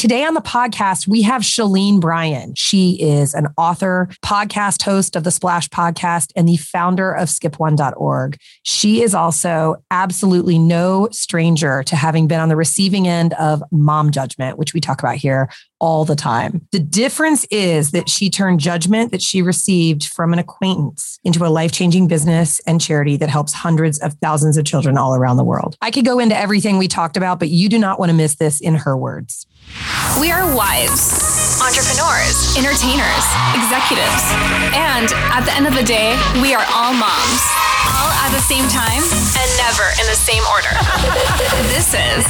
[0.00, 2.54] Today on the podcast, we have Shelene Bryan.
[2.54, 8.38] She is an author, podcast host of the Splash podcast, and the founder of skip1.org.
[8.62, 14.10] She is also absolutely no stranger to having been on the receiving end of mom
[14.10, 15.50] judgment, which we talk about here
[15.80, 16.66] all the time.
[16.72, 21.48] The difference is that she turned judgment that she received from an acquaintance into a
[21.48, 25.44] life changing business and charity that helps hundreds of thousands of children all around the
[25.44, 25.76] world.
[25.82, 28.36] I could go into everything we talked about, but you do not want to miss
[28.36, 29.46] this in her words.
[30.20, 31.16] We are wives,
[31.62, 33.24] entrepreneurs, entertainers,
[33.56, 34.24] executives,
[34.76, 37.42] and at the end of the day, we are all moms.
[37.96, 40.68] All at the same time and never in the same order.
[41.72, 42.24] this is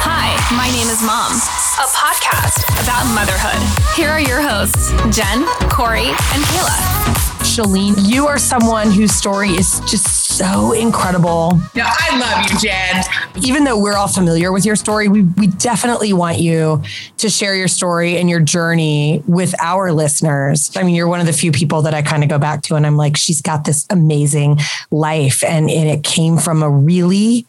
[0.00, 3.60] Hi, my name is Mom, a podcast about motherhood.
[3.94, 7.25] Here are your hosts, Jen, Corey, and Kayla.
[7.56, 11.58] Shelene, you are someone whose story is just so incredible.
[11.74, 13.02] No, I love you, Jen.
[13.42, 16.82] Even though we're all familiar with your story, we, we definitely want you
[17.16, 20.70] to share your story and your journey with our listeners.
[20.76, 22.74] I mean, you're one of the few people that I kind of go back to,
[22.74, 24.58] and I'm like, she's got this amazing
[24.90, 27.46] life, and, and it came from a really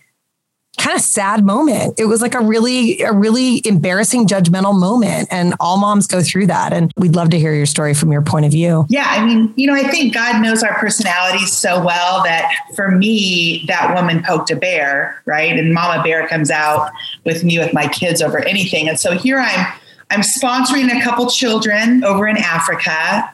[0.78, 2.00] kind of sad moment.
[2.00, 5.28] It was like a really, a really embarrassing, judgmental moment.
[5.31, 6.73] And all moms go through that.
[6.73, 8.86] And we'd love to hear your story from your point of view.
[8.89, 9.06] Yeah.
[9.08, 13.66] I mean, you know, I think God knows our personalities so well that for me,
[13.67, 15.58] that woman poked a bear, right?
[15.58, 16.91] And Mama Bear comes out
[17.25, 18.88] with me with my kids over anything.
[18.88, 19.73] And so here I'm.
[20.09, 23.30] I'm sponsoring a couple children over in Africa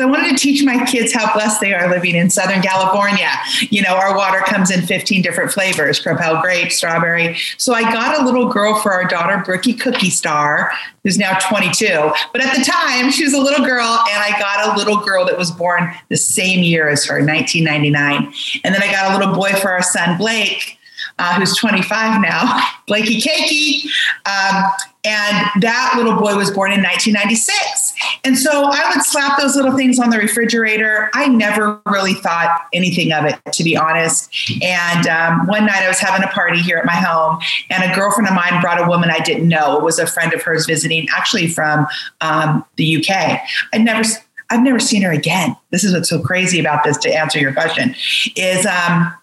[0.00, 3.28] because I wanted to teach my kids how blessed they are living in Southern California.
[3.70, 7.36] You know, our water comes in 15 different flavors Propel grape, strawberry.
[7.58, 10.72] So I got a little girl for our daughter, Brookie Cookie Star,
[11.04, 12.12] who's now 22.
[12.32, 15.26] But at the time, she was a little girl, and I got a little girl
[15.26, 18.32] that was born the same year as her, 1999.
[18.64, 20.78] And then I got a little boy for our son, Blake.
[21.22, 23.84] Uh, who's 25 now, Blakey Cakey.
[24.24, 24.72] Um,
[25.04, 27.94] and that little boy was born in 1996.
[28.24, 31.10] And so I would slap those little things on the refrigerator.
[31.12, 34.30] I never really thought anything of it, to be honest.
[34.62, 37.38] And um, one night I was having a party here at my home,
[37.68, 39.76] and a girlfriend of mine brought a woman I didn't know.
[39.76, 41.86] It was a friend of hers visiting, actually from
[42.22, 43.40] um, the UK.
[43.74, 44.08] I'd never.
[44.52, 45.56] I've never seen her again.
[45.70, 46.98] This is what's so crazy about this.
[46.98, 47.94] To answer your question,
[48.34, 49.14] is um,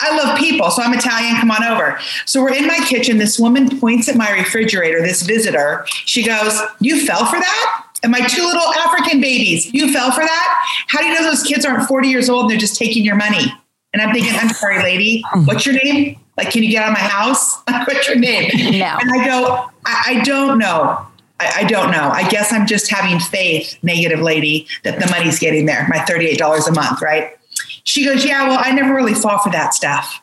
[0.00, 1.36] I, love people, so I'm Italian.
[1.36, 1.98] Come on over.
[2.26, 3.18] So we're in my kitchen.
[3.18, 5.84] This woman points at my refrigerator, this visitor.
[5.88, 7.86] She goes, You fell for that?
[8.02, 10.64] And my two little African babies, you fell for that?
[10.88, 13.16] How do you know those kids aren't 40 years old and they're just taking your
[13.16, 13.46] money?
[13.94, 16.18] And I'm thinking, I'm sorry, lady, what's your name?
[16.36, 17.62] Like, can you get out of my house?
[17.86, 18.50] what's your name?
[18.78, 18.98] No.
[19.00, 21.06] And I go, I, I don't know.
[21.40, 22.10] I, I, don't know.
[22.10, 26.68] I guess I'm just having faith, negative lady, that the money's getting there, my $38
[26.68, 27.36] a month, right?
[27.84, 30.20] She goes, Yeah, well, I never really fall for that stuff.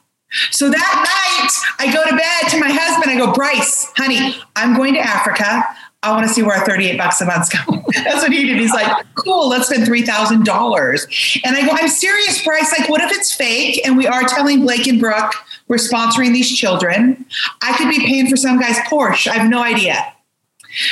[0.51, 3.11] So that night, I go to bed to my husband.
[3.11, 5.63] I go, Bryce, honey, I'm going to Africa.
[6.03, 7.83] I want to see where our 38 bucks a month's going.
[7.93, 8.57] That's what he did.
[8.57, 11.41] He's like, cool, let's spend $3,000.
[11.45, 12.73] And I go, I'm serious, Bryce.
[12.77, 13.85] Like, what if it's fake?
[13.85, 15.33] And we are telling Blake and Brooke
[15.71, 17.25] we're sponsoring these children.
[17.61, 19.29] I could be paying for some guy's Porsche.
[19.29, 20.13] I have no idea.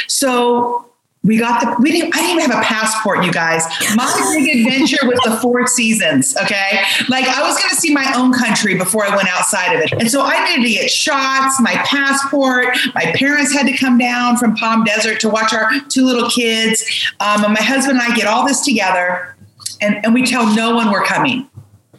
[0.08, 0.89] So
[1.24, 3.66] we got the we didn't I didn't even have a passport, you guys.
[3.96, 6.36] My big adventure was the four seasons.
[6.38, 6.82] Okay.
[7.10, 9.92] Like I was gonna see my own country before I went outside of it.
[9.94, 12.68] And so I needed to get shots, my passport.
[12.96, 16.86] My parents had to come down from Palm Desert to watch our two little kids.
[17.20, 19.36] Um, and my husband and I get all this together
[19.82, 21.50] and, and we tell no one we're coming.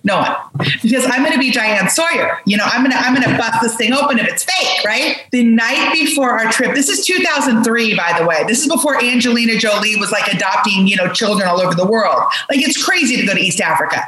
[0.02, 0.36] No one.
[0.82, 2.40] Because I'm going to be Diane Sawyer.
[2.46, 4.84] You know, I'm going to I'm going to bust this thing open if it's fake,
[4.84, 5.26] right?
[5.30, 6.74] The night before our trip.
[6.74, 8.44] This is 2003 by the way.
[8.46, 12.22] This is before Angelina Jolie was like adopting, you know, children all over the world.
[12.48, 14.02] Like it's crazy to go to East Africa.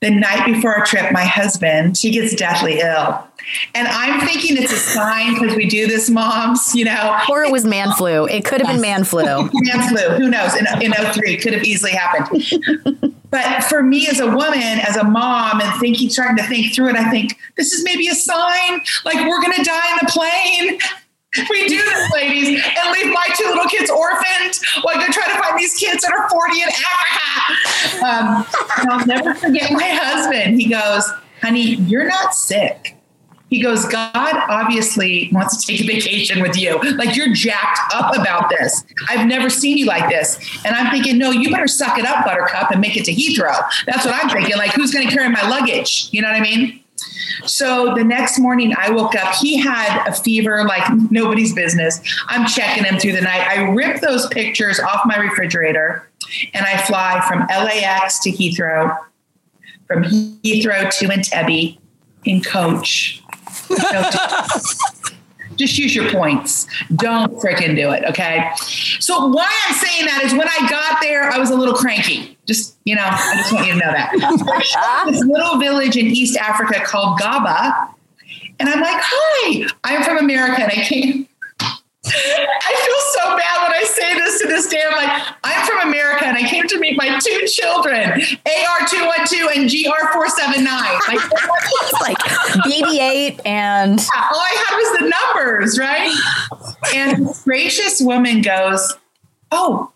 [0.00, 3.26] The night before our trip, my husband, he gets deathly ill.
[3.74, 7.18] And I'm thinking it's a sign because we do this, moms, you know.
[7.28, 8.26] Or it was man flu.
[8.26, 9.24] It could have been man flu.
[9.52, 10.08] man flu.
[10.16, 10.54] Who knows?
[10.54, 12.44] In, in 03, could have easily happened.
[13.30, 16.90] but for me as a woman, as a mom, and thinking, starting to think through
[16.90, 18.80] it, I think this is maybe a sign.
[19.04, 20.78] Like we're going to die in the plane.
[21.50, 25.26] We do this, ladies, and leave my two little kids orphaned while I go try
[25.26, 28.04] to find these kids that are 40 in Africa.
[28.04, 30.60] Um, I'll never forget my husband.
[30.60, 32.98] He goes, honey, you're not sick
[33.50, 36.78] he goes, God obviously wants to take a vacation with you.
[36.96, 38.84] Like you're jacked up about this.
[39.08, 40.38] I've never seen you like this.
[40.64, 43.62] And I'm thinking, no, you better suck it up, Buttercup, and make it to Heathrow.
[43.86, 44.56] That's what I'm thinking.
[44.56, 46.08] Like, who's going to carry my luggage?
[46.12, 46.82] You know what I mean?
[47.44, 52.00] So the next morning I woke up, he had a fever like nobody's business.
[52.26, 53.46] I'm checking him through the night.
[53.46, 56.08] I rip those pictures off my refrigerator
[56.54, 58.96] and I fly from LAX to Heathrow,
[59.86, 61.78] from Heathrow to Entebbe
[62.24, 63.22] in coach
[65.58, 66.66] Just use your points.
[66.94, 68.04] Don't freaking do it.
[68.04, 68.50] Okay.
[69.00, 72.38] So why I'm saying that is when I got there, I was a little cranky.
[72.46, 75.06] Just, you know, I just want you to know that.
[75.10, 77.94] this little village in East Africa called Gaba.
[78.60, 81.27] And I'm like, hi, I'm from America and I came
[82.10, 84.82] I feel so bad when I say this to this day.
[84.86, 89.70] I'm like, I'm from America and I came to meet my two children, AR212 and
[89.70, 90.66] GR479.
[91.08, 92.18] Like, like
[92.64, 93.98] BB8 and.
[94.00, 96.14] all I had was the numbers, right?
[96.94, 98.94] And this gracious woman goes,
[99.50, 99.90] Oh,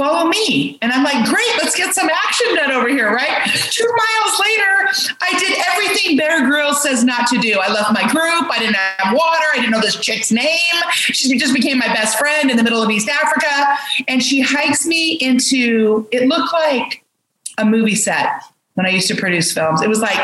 [0.00, 0.78] follow me.
[0.80, 3.46] And I'm like, great, let's get some action done over here, right?
[3.70, 7.58] Two miles later, I did everything Bear Grylls says not to do.
[7.60, 8.50] I left my group.
[8.50, 9.44] I didn't have water.
[9.52, 10.56] I didn't know this chick's name.
[10.92, 13.76] She just became my best friend in the middle of East Africa.
[14.08, 17.04] And she hikes me into, it looked like
[17.58, 18.42] a movie set
[18.74, 19.82] when I used to produce films.
[19.82, 20.18] It was like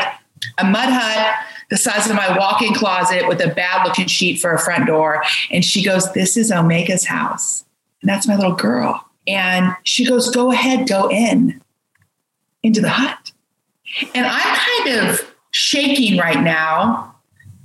[0.57, 1.37] a mud hut
[1.69, 5.21] the size of my walk-in closet with a bad looking sheet for a front door.
[5.51, 7.65] And she goes, This is Omega's house.
[8.01, 9.06] And that's my little girl.
[9.27, 11.61] And she goes, Go ahead, go in
[12.63, 13.31] into the hut.
[14.13, 17.15] And I'm kind of shaking right now.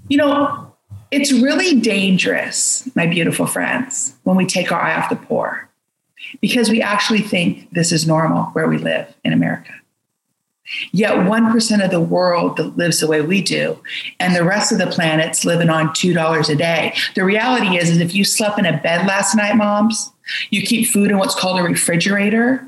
[0.08, 0.74] You know,
[1.10, 5.68] it's really dangerous, my beautiful friends, when we take our eye off the poor
[6.40, 9.72] because we actually think this is normal where we live in America.
[10.92, 13.78] Yet 1% of the world that lives the way we do,
[14.20, 16.94] and the rest of the planet's living on $2 a day.
[17.14, 20.11] The reality is, is if you slept in a bed last night, moms,
[20.50, 22.66] you keep food in what's called a refrigerator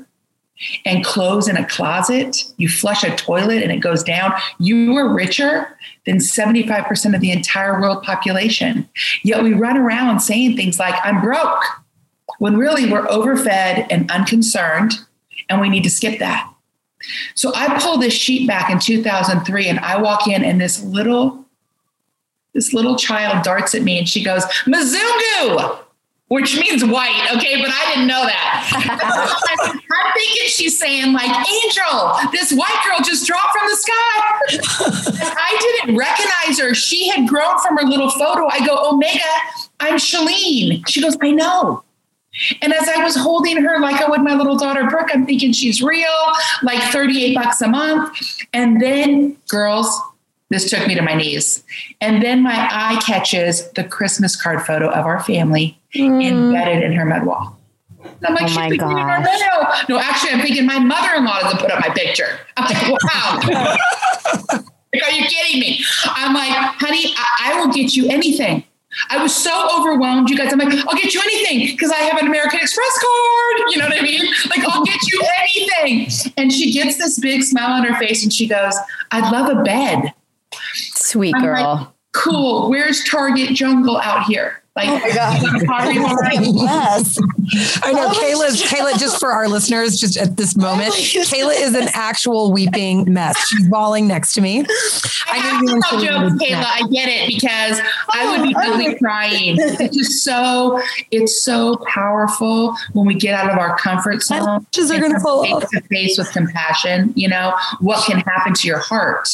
[0.85, 2.43] and clothes in a closet.
[2.57, 4.33] You flush a toilet and it goes down.
[4.59, 8.87] You are richer than 75% of the entire world population.
[9.23, 11.63] Yet we run around saying things like, I'm broke,
[12.39, 14.93] when really we're overfed and unconcerned,
[15.49, 16.51] and we need to skip that.
[17.35, 21.45] So I pull this sheet back in 2003 and I walk in and this little
[22.53, 25.77] this little child darts at me and she goes, Mzungu
[26.27, 27.29] which means white.
[27.35, 29.81] Okay, but I didn't know that.
[29.91, 35.57] I'm thinking she's saying like, "Angel, this white girl just dropped from the sky." I
[35.59, 36.73] didn't recognize her.
[36.73, 38.47] She had grown from her little photo.
[38.47, 39.19] I go, "Omega,
[39.79, 41.83] I'm Shelene." She goes, "I know."
[42.61, 45.53] And as I was holding her like I would my little daughter Brooke, I'm thinking
[45.53, 46.05] she's real,
[46.63, 48.17] like 38 bucks a month.
[48.51, 50.01] And then, girls,
[50.49, 51.63] this took me to my knees.
[52.01, 56.23] And then my eye catches the Christmas card photo of our family mm.
[56.23, 57.57] embedded in her mud wall.
[58.03, 59.41] And I'm like, oh she's my gosh.
[59.89, 62.39] No, actually, I'm thinking my mother-in-law doesn't put up my picture.
[62.57, 63.77] I'm like, wow.
[65.03, 65.83] are you kidding me?
[66.05, 68.63] I'm like, honey, I, I will get you anything.
[69.09, 70.53] I was so overwhelmed, you guys.
[70.53, 73.71] I'm like, I'll get you anything because I have an American Express card.
[73.71, 74.21] You know what I mean?
[74.49, 76.33] Like, I'll get you anything.
[76.37, 78.75] And she gets this big smile on her face and she goes,
[79.11, 80.13] I'd love a bed.
[80.73, 81.75] Sweet girl.
[81.75, 82.69] Like, cool.
[82.69, 84.61] Where's Target Jungle out here?
[84.75, 85.41] Like, oh my God.
[86.43, 87.17] yes.
[87.81, 91.73] I know oh Kayla's Kayla, just for our listeners, just at this moment, Kayla is
[91.75, 93.37] an actual weeping mess.
[93.47, 94.65] She's bawling next to me.
[95.27, 96.65] I, I know you tell jokes, Kayla.
[96.65, 97.79] I get it because
[98.13, 99.55] I would be oh, really crying.
[99.57, 104.65] It's just so it's so powerful when we get out of our comfort zone.
[104.73, 108.67] Just are gonna fall face to face with compassion, you know, what can happen to
[108.67, 109.29] your heart.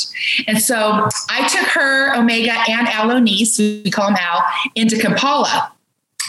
[0.48, 4.44] And so I took her, Omega, and Aloe niece, we call them Al,
[4.76, 5.31] into Kampala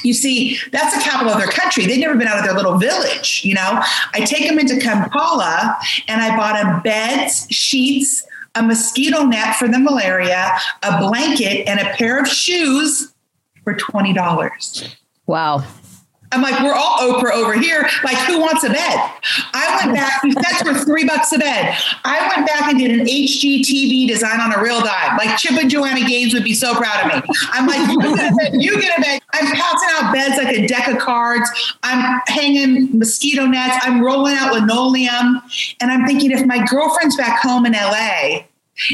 [0.04, 1.86] You see, that's the capital of their country.
[1.86, 3.80] They've never been out of their little village, you know.
[4.12, 5.78] I take them into Kampala
[6.08, 11.80] and I bought them beds, sheets, a mosquito net for the malaria, a blanket, and
[11.80, 13.12] a pair of shoes
[13.64, 14.94] for $20.
[15.26, 15.64] Wow.
[16.32, 17.88] I'm like, we're all Oprah over here.
[18.02, 19.10] Like, who wants a bed?
[19.54, 21.76] I went back, these beds were three bucks a bed.
[22.04, 25.16] I went back and did an HGTV design on a real dime.
[25.18, 27.34] Like Chip and Joanna Gaines would be so proud of me.
[27.52, 29.20] I'm like, you get a bed, you get a bed.
[29.34, 31.48] I'm passing out beds like a deck of cards.
[31.82, 33.76] I'm hanging mosquito nets.
[33.82, 35.42] I'm rolling out linoleum.
[35.80, 38.44] And I'm thinking, if my girlfriend's back home in LA,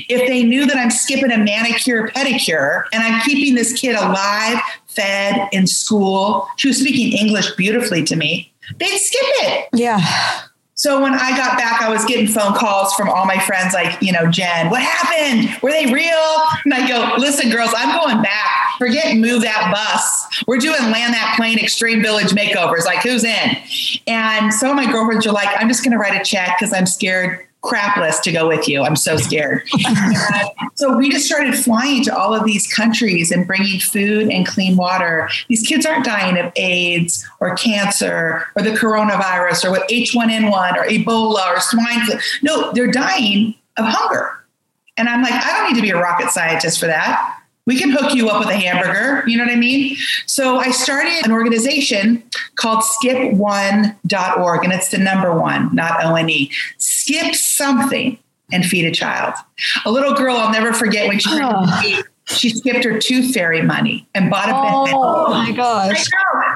[0.09, 4.61] if they knew that I'm skipping a manicure pedicure and I'm keeping this kid alive,
[4.99, 6.49] fed in school.
[6.57, 8.53] She was speaking English beautifully to me.
[8.79, 9.69] They'd skip it.
[9.73, 10.01] Yeah.
[10.75, 14.01] So when I got back, I was getting phone calls from all my friends, like,
[14.01, 15.61] you know, Jen, what happened?
[15.61, 16.37] Were they real?
[16.65, 18.77] And I go, listen, girls, I'm going back.
[18.79, 20.45] Forget move that bus.
[20.47, 22.85] We're doing land that plane extreme village makeovers.
[22.85, 23.57] Like, who's in?
[24.07, 26.73] And some of my girlfriends are like, I'm just going to write a check because
[26.73, 28.83] I'm scared crapless to go with you.
[28.83, 29.63] I'm so scared.
[30.31, 34.47] Uh, so we just started flying to all of these countries and bringing food and
[34.47, 35.29] clean water.
[35.49, 40.85] These kids aren't dying of AIDS or cancer or the coronavirus or what H1N1 or
[40.85, 42.19] Ebola or swine flu.
[42.43, 44.45] No, they're dying of hunger.
[44.97, 47.38] And I'm like, I don't need to be a rocket scientist for that.
[47.69, 49.29] We can hook you up with a hamburger.
[49.29, 49.95] You know what I mean?
[50.25, 52.23] So I started an organization
[52.55, 56.51] called skip1.org, and it's the number one, not O N E.
[56.79, 58.19] Skip something
[58.51, 59.35] and feed a child.
[59.85, 62.03] A little girl, I'll never forget when she oh.
[62.25, 64.95] she skipped her tooth fairy money and bought a oh, bed.
[64.97, 66.07] Oh my gosh.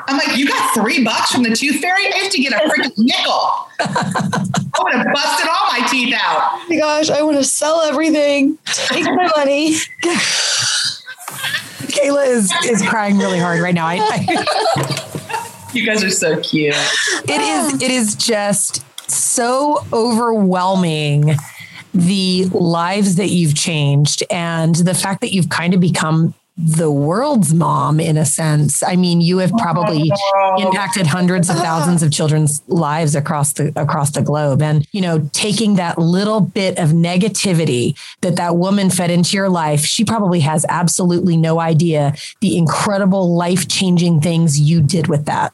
[0.08, 2.06] I'm like, you got three bucks from the tooth fairy?
[2.06, 3.68] I have to get a freaking nickel.
[3.80, 6.52] I would have busted all my teeth out.
[6.54, 9.76] Oh my gosh, I want to sell everything, take my money.
[11.88, 13.86] Kayla is is crying really hard right now.
[13.86, 16.74] I, I you guys are so cute.
[17.24, 21.34] It is it is just so overwhelming
[21.94, 26.34] the lives that you've changed and the fact that you've kind of become
[26.64, 28.82] the world's mom in a sense.
[28.82, 30.10] I mean, you have probably
[30.58, 35.28] impacted hundreds of thousands of children's lives across the across the globe and, you know,
[35.32, 40.40] taking that little bit of negativity that that woman fed into your life, she probably
[40.40, 45.52] has absolutely no idea the incredible life-changing things you did with that.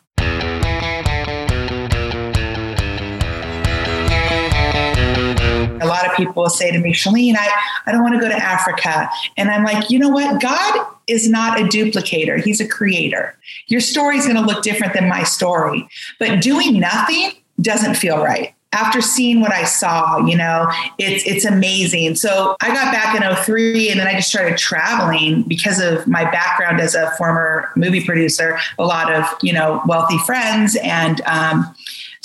[6.18, 7.48] People say to me, Shelene, I,
[7.87, 9.08] I don't want to go to Africa.
[9.38, 10.42] And I'm like, you know what?
[10.42, 13.34] God is not a duplicator, He's a creator.
[13.68, 15.88] Your story is going to look different than my story.
[16.18, 21.44] But doing nothing doesn't feel right after seeing what I saw, you know, it's it's
[21.44, 22.16] amazing.
[22.16, 26.25] So I got back in 03 and then I just started traveling because of my
[26.30, 31.75] background as a former movie producer, a lot of, you know, wealthy friends and um,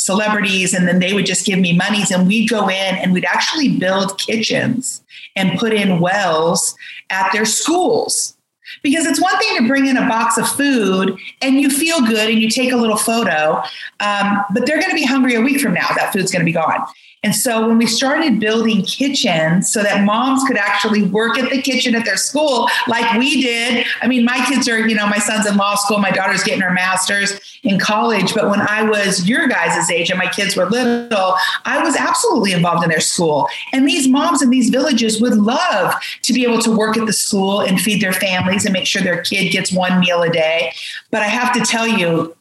[0.03, 3.25] celebrities, and then they would just give me monies, and we'd go in and we'd
[3.25, 5.01] actually build kitchens
[5.35, 6.75] and put in wells
[7.09, 8.35] at their schools.
[8.81, 12.29] Because it's one thing to bring in a box of food and you feel good
[12.29, 13.61] and you take a little photo,
[13.99, 15.87] um, but they're going to be hungry a week from now.
[15.95, 16.85] That food's going to be gone.
[17.23, 21.61] And so when we started building kitchens so that moms could actually work at the
[21.61, 23.85] kitchen at their school, like we did.
[24.01, 26.61] I mean, my kids are, you know, my son's in law school, my daughter's getting
[26.61, 28.33] her master's in college.
[28.33, 32.51] But when I was your guys' age and my kids were little, I was absolutely
[32.51, 33.47] involved in their school.
[33.71, 37.13] And these moms in these villages would love to be able to work at the
[37.13, 40.73] school and feed their families and make sure their kid gets one meal a day.
[41.09, 42.35] But I have to tell you,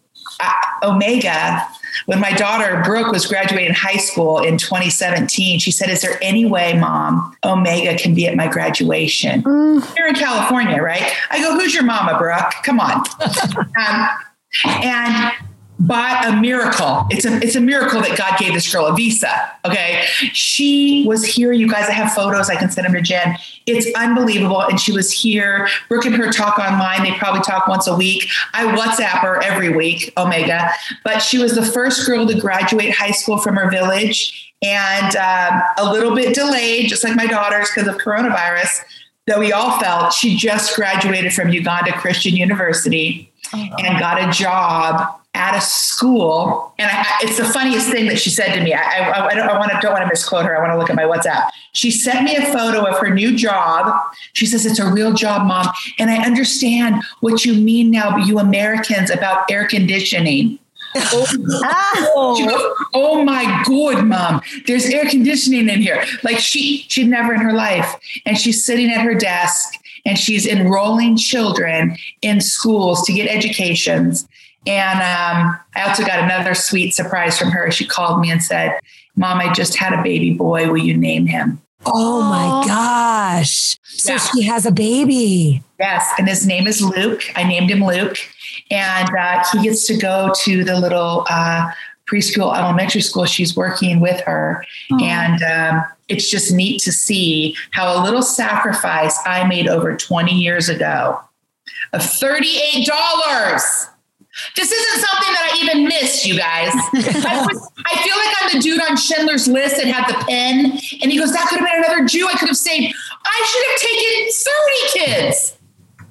[0.82, 1.66] Omega,
[2.06, 6.44] when my daughter Brooke was graduating high school in 2017, she said, Is there any
[6.44, 9.42] way, mom, Omega can be at my graduation?
[9.42, 9.94] Mm.
[9.94, 11.12] Here in California, right?
[11.30, 12.52] I go, Who's your mama, Brooke?
[12.64, 13.02] Come on.
[13.78, 14.08] um,
[14.64, 15.32] and
[15.86, 17.06] by a miracle.
[17.10, 19.50] It's a it's a miracle that God gave this girl a visa.
[19.64, 20.04] Okay.
[20.32, 21.52] She was here.
[21.52, 22.48] You guys, I have photos.
[22.48, 23.36] I can send them to Jen.
[23.66, 24.62] It's unbelievable.
[24.62, 25.68] And she was here.
[25.88, 27.02] Brooke and her talk online.
[27.02, 28.28] They probably talk once a week.
[28.54, 30.70] I WhatsApp her every week, Omega.
[31.02, 35.62] But she was the first girl to graduate high school from her village and um,
[35.78, 38.82] a little bit delayed, just like my daughters because of coronavirus.
[39.28, 43.68] That we all felt she just graduated from Uganda Christian University oh.
[43.78, 48.28] and got a job at a school, and I, it's the funniest thing that she
[48.28, 48.74] said to me.
[48.74, 50.56] I, I, I don't, I want to don't want to misquote her.
[50.56, 51.48] I want to look at my WhatsApp.
[51.72, 53.94] She sent me a photo of her new job.
[54.34, 58.38] She says it's a real job, mom, and I understand what you mean now, you
[58.38, 60.58] Americans, about air conditioning.
[60.96, 64.42] oh, goes, oh my god, mom!
[64.66, 66.04] There's air conditioning in here.
[66.22, 70.46] Like she, she'd never in her life, and she's sitting at her desk and she's
[70.46, 74.26] enrolling children in schools to get educations
[74.66, 77.70] and um, I also got another sweet surprise from her.
[77.70, 78.78] She called me and said,
[79.16, 80.70] Mom, I just had a baby boy.
[80.70, 81.60] Will you name him?
[81.84, 83.76] Oh my gosh.
[83.82, 84.18] So yeah.
[84.18, 85.62] she has a baby.
[85.80, 86.08] Yes.
[86.16, 87.22] And his name is Luke.
[87.36, 88.16] I named him Luke.
[88.70, 91.70] And uh, he gets to go to the little uh,
[92.06, 94.64] preschool, elementary school she's working with her.
[94.92, 95.04] Oh.
[95.04, 100.32] And um, it's just neat to see how a little sacrifice I made over 20
[100.32, 101.18] years ago
[101.92, 103.88] of $38
[104.56, 106.72] this isn't something that I even missed, you guys.
[106.74, 110.78] I, was, I, feel like I'm the dude on Schindler's List that had the pen,
[111.02, 112.94] and he goes, "That could have been another Jew I could have saved.
[113.24, 115.58] I should have taken 30 kids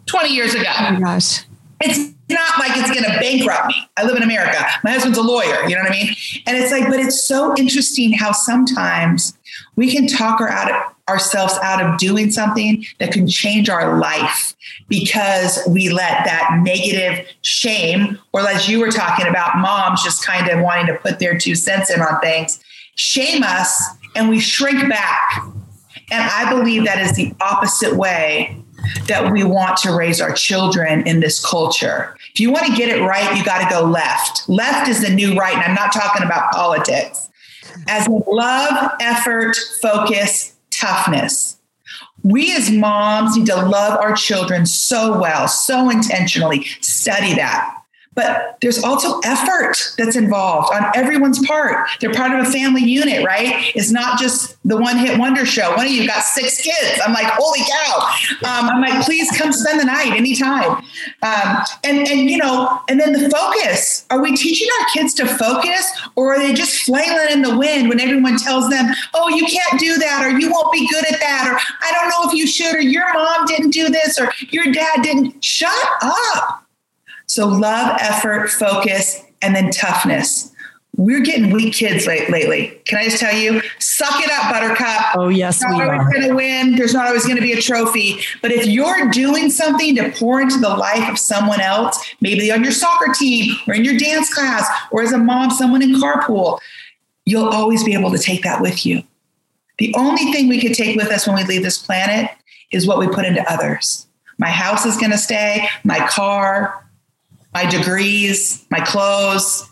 [0.05, 1.45] 20 years ago." Oh my gosh.
[1.83, 3.89] It's not like it's going to bankrupt me.
[3.97, 4.63] I live in America.
[4.83, 5.67] My husband's a lawyer.
[5.67, 6.15] You know what I mean?
[6.45, 9.37] And it's like, but it's so interesting how sometimes
[9.75, 13.99] we can talk her out of, ourselves out of doing something that can change our
[13.99, 14.55] life
[14.87, 20.49] because we let that negative shame, or as you were talking about, moms just kind
[20.49, 22.63] of wanting to put their two cents in on things,
[22.95, 23.83] shame us
[24.15, 25.43] and we shrink back.
[26.11, 28.57] And I believe that is the opposite way
[29.07, 32.15] that we want to raise our children in this culture.
[32.33, 34.47] If you want to get it right, you got to go left.
[34.49, 35.53] Left is the new right.
[35.53, 37.29] And I'm not talking about politics.
[37.87, 41.57] As love, effort, focus, toughness.
[42.23, 47.80] We as moms need to love our children so well, so intentionally, study that.
[48.13, 51.87] But there's also effort that's involved on everyone's part.
[52.01, 53.71] They're part of a family unit, right?
[53.73, 55.75] It's not just the one hit wonder show.
[55.77, 56.99] One of you got six kids.
[57.05, 57.99] I'm like, holy cow.
[58.43, 60.83] Um, I'm like, please come spend the night anytime.
[61.23, 64.05] Um, and, and, you know, and then the focus.
[64.09, 67.87] Are we teaching our kids to focus or are they just flailing in the wind
[67.87, 71.19] when everyone tells them, oh, you can't do that or you won't be good at
[71.21, 74.31] that or I don't know if you should or your mom didn't do this or
[74.49, 75.43] your dad didn't.
[75.43, 76.60] Shut up
[77.31, 80.51] so love, effort, focus, and then toughness.
[80.97, 82.77] We're getting weak kids late, lately.
[82.83, 83.61] Can I just tell you?
[83.79, 85.15] Suck it up, Buttercup.
[85.15, 86.11] Oh yes, not we always are.
[86.11, 86.75] going to win.
[86.75, 88.19] There's not always going to be a trophy.
[88.41, 92.63] But if you're doing something to pour into the life of someone else, maybe on
[92.63, 96.59] your soccer team or in your dance class, or as a mom, someone in carpool,
[97.23, 99.03] you'll always be able to take that with you.
[99.77, 102.29] The only thing we could take with us when we leave this planet
[102.73, 104.05] is what we put into others.
[104.37, 106.85] My house is going to stay, my car,
[107.53, 109.69] my degrees, my clothes,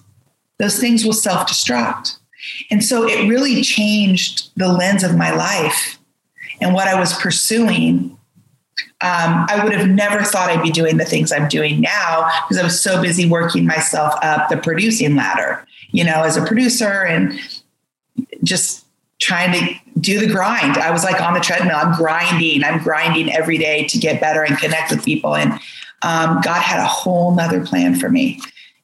[0.57, 2.17] those things will self destruct.
[2.71, 5.97] And so it really changed the lens of my life
[6.61, 8.17] and what I was pursuing.
[9.01, 12.61] Um, I would have never thought I'd be doing the things I'm doing now because
[12.61, 17.05] I was so busy working myself up the producing ladder, you know, as a producer
[17.05, 17.39] and
[18.43, 18.85] just
[19.19, 20.77] trying to do the grind.
[20.77, 21.77] I was like on the treadmill.
[21.77, 22.63] I'm grinding.
[22.63, 25.35] I'm grinding every day to get better and connect with people.
[25.35, 25.59] And
[26.01, 28.39] um, God had a whole nother plan for me.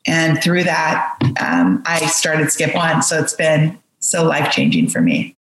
[0.07, 3.01] And through that, um, I started Skip One.
[3.01, 5.35] So it's been so life changing for me.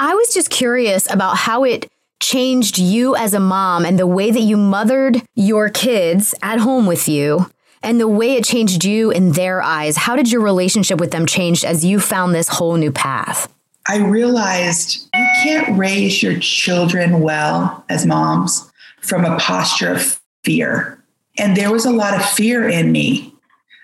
[0.00, 4.30] I was just curious about how it changed you as a mom and the way
[4.30, 7.50] that you mothered your kids at home with you
[7.82, 9.96] and the way it changed you in their eyes.
[9.96, 13.52] How did your relationship with them change as you found this whole new path?
[13.86, 21.02] I realized you can't raise your children well as moms from a posture of fear.
[21.38, 23.34] And there was a lot of fear in me.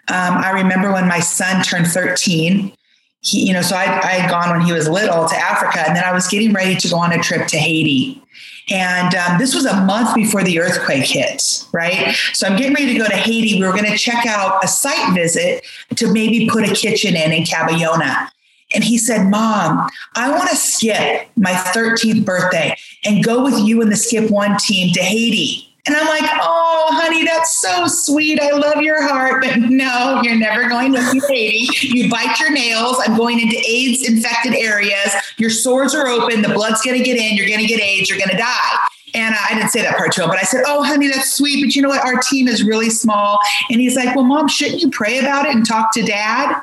[0.09, 2.73] Um, I remember when my son turned 13,
[3.21, 5.97] he, you know, so I, I had gone when he was little to Africa, and
[5.97, 8.23] then I was getting ready to go on a trip to Haiti.
[8.71, 12.15] And um, this was a month before the earthquake hit, right?
[12.33, 13.59] So I'm getting ready to go to Haiti.
[13.61, 15.65] We were going to check out a site visit
[15.97, 18.29] to maybe put a kitchen in in Cabayona.
[18.75, 23.81] And he said, Mom, I want to skip my 13th birthday and go with you
[23.83, 25.71] and the Skip One team to Haiti.
[25.87, 28.41] And I'm like, oh, honey, that's so sweet.
[28.41, 29.45] I love your heart.
[29.45, 31.69] But no, you're never going to Haiti.
[31.83, 32.97] You bite your nails.
[33.07, 35.15] I'm going into AIDS infected areas.
[35.37, 36.41] Your sores are open.
[36.41, 37.37] The blood's going to get in.
[37.37, 38.09] You're going to get AIDS.
[38.09, 38.77] You're going to die.
[39.13, 41.65] And I didn't say that part to him, but I said, Oh, honey, that's sweet.
[41.65, 42.05] But you know what?
[42.05, 43.39] Our team is really small.
[43.71, 46.61] And he's like, Well, mom, shouldn't you pray about it and talk to dad?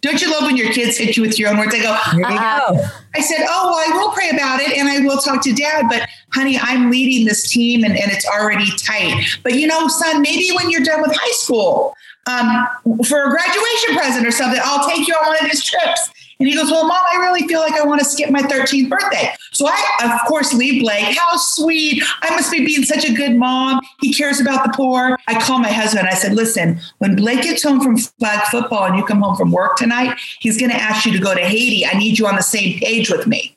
[0.00, 1.72] Don't you love when your kids hit you with your own words?
[1.72, 2.84] They go, uh, go.
[3.14, 5.86] I said, Oh, well, I will pray about it and I will talk to dad,
[5.88, 9.24] but honey, I'm leading this team and, and it's already tight.
[9.42, 11.94] But you know, son, maybe when you're done with high school,
[12.26, 12.68] um,
[13.06, 16.10] for a graduation present or something, I'll take you on one of these trips.
[16.40, 18.88] And he goes, Well, mom, I really feel like I want to skip my 13th
[18.88, 19.34] birthday.
[19.52, 21.16] So I, of course, leave Blake.
[21.16, 22.02] How sweet.
[22.22, 23.80] I must be being such a good mom.
[24.00, 25.18] He cares about the poor.
[25.26, 26.06] I call my husband.
[26.06, 29.50] I said, Listen, when Blake gets home from flag football and you come home from
[29.50, 31.84] work tonight, he's going to ask you to go to Haiti.
[31.84, 33.56] I need you on the same page with me.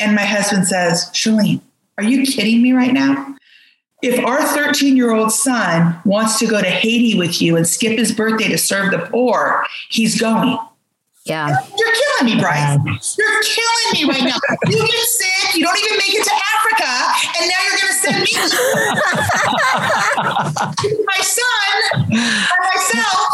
[0.00, 1.60] And my husband says, Shelene,
[1.98, 3.36] are you kidding me right now?
[4.02, 7.98] If our 13 year old son wants to go to Haiti with you and skip
[7.98, 10.58] his birthday to serve the poor, he's going.
[11.30, 11.54] Yeah.
[11.78, 13.16] You're killing me, Bryce.
[13.16, 14.36] You're killing me right now.
[14.66, 16.90] You get sick, you don't even make it to Africa,
[17.38, 18.32] and now you're going to send me
[21.06, 23.30] my son and myself.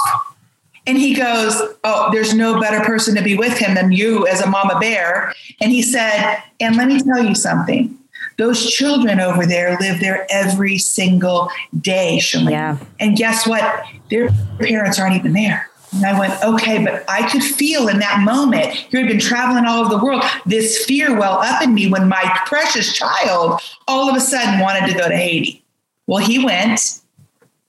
[0.87, 4.43] And he goes, Oh, there's no better person to be with him than you as
[4.43, 5.33] a mama bear.
[5.63, 7.99] And he said, And let me tell you something.
[8.37, 12.51] Those children over there live there every single day, Shelene.
[12.51, 12.77] Yeah.
[13.01, 13.87] And guess what?
[14.11, 14.29] Their
[14.61, 15.71] parents aren't even there.
[15.97, 19.65] And I went, okay, but I could feel in that moment, you had been traveling
[19.65, 24.09] all over the world, this fear well up in me when my precious child all
[24.09, 25.65] of a sudden wanted to go to Haiti.
[26.07, 27.01] Well, he went,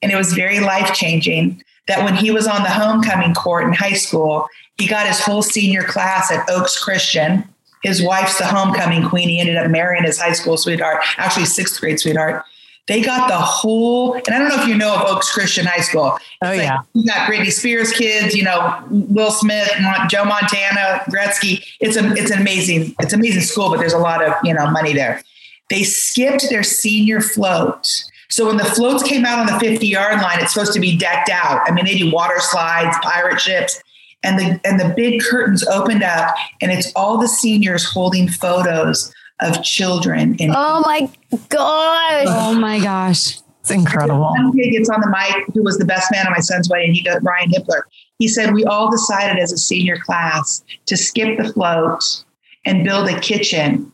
[0.02, 3.74] and it was very life changing that when he was on the homecoming court in
[3.74, 7.44] high school, he got his whole senior class at Oaks Christian.
[7.84, 9.30] His wife's the homecoming queen.
[9.30, 12.44] He ended up marrying his high school sweetheart, actually sixth grade sweetheart.
[12.88, 15.82] They got the whole, and I don't know if you know of Oaks Christian High
[15.82, 16.04] School.
[16.04, 16.18] Oh,
[16.50, 16.80] It's like, yeah.
[16.94, 19.70] You got Britney Spears kids, you know, Will Smith,
[20.10, 21.64] Joe Montana, Gretzky.
[21.82, 24.54] It's a, it's an amazing, it's an amazing school, but there's a lot of, you
[24.54, 25.22] know, money there.
[25.70, 27.86] They skipped their senior float.
[28.30, 30.98] So when the floats came out on the 50 yard line, it's supposed to be
[30.98, 31.62] decked out.
[31.68, 33.82] I mean, they do water slides, pirate ships.
[34.24, 39.14] and the and the big curtains opened up and it's all the seniors holding photos
[39.42, 41.10] of children in Oh my
[41.50, 42.26] gosh.
[42.28, 43.40] Oh my gosh.
[43.62, 44.22] It's incredible.
[44.22, 46.94] one kid gets on the mic who was the best man at my son's wedding.
[46.94, 47.82] He got Ryan Hippler.
[48.18, 52.24] He said, We all decided as a senior class to skip the float
[52.66, 53.92] and build a kitchen.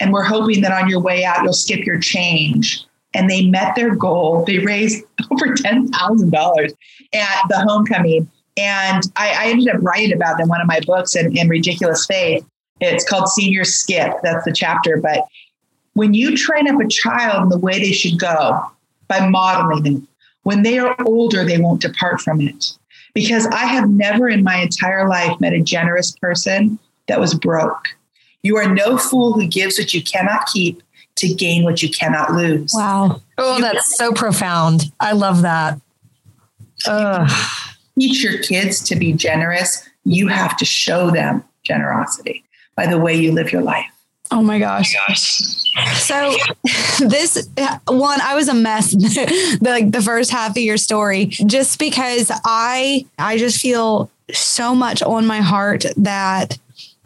[0.00, 2.84] And we're hoping that on your way out, you'll skip your change.
[3.14, 4.44] And they met their goal.
[4.44, 6.74] They raised over $10,000
[7.14, 8.30] at the homecoming.
[8.56, 11.48] And I, I ended up writing about them in one of my books in, in
[11.48, 12.44] Ridiculous Faith.
[12.80, 14.14] It's called Senior Skip.
[14.22, 14.98] That's the chapter.
[14.98, 15.26] But
[15.94, 18.60] when you train up a child in the way they should go
[19.08, 20.02] by modeling it,
[20.42, 22.72] when they are older, they won't depart from it.
[23.14, 27.88] Because I have never in my entire life met a generous person that was broke.
[28.42, 30.82] You are no fool who gives what you cannot keep
[31.16, 32.72] to gain what you cannot lose.
[32.72, 33.20] Wow.
[33.36, 34.92] Oh, that's so profound.
[35.00, 35.80] I love that.
[36.86, 37.30] Ugh.
[37.98, 39.88] Teach your kids to be generous.
[40.04, 42.44] You have to show them generosity
[42.78, 43.86] by the way you live your life.
[44.30, 44.94] Oh my gosh.
[45.08, 46.36] Oh so
[47.08, 47.48] this
[47.88, 52.30] one, I was a mess the, like the first half of your story, just because
[52.44, 56.56] I I just feel so much on my heart that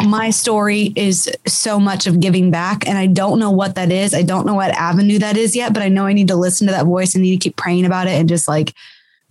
[0.04, 4.12] my story is so much of giving back and I don't know what that is.
[4.12, 6.66] I don't know what avenue that is yet, but I know I need to listen
[6.66, 8.74] to that voice and need to keep praying about it and just like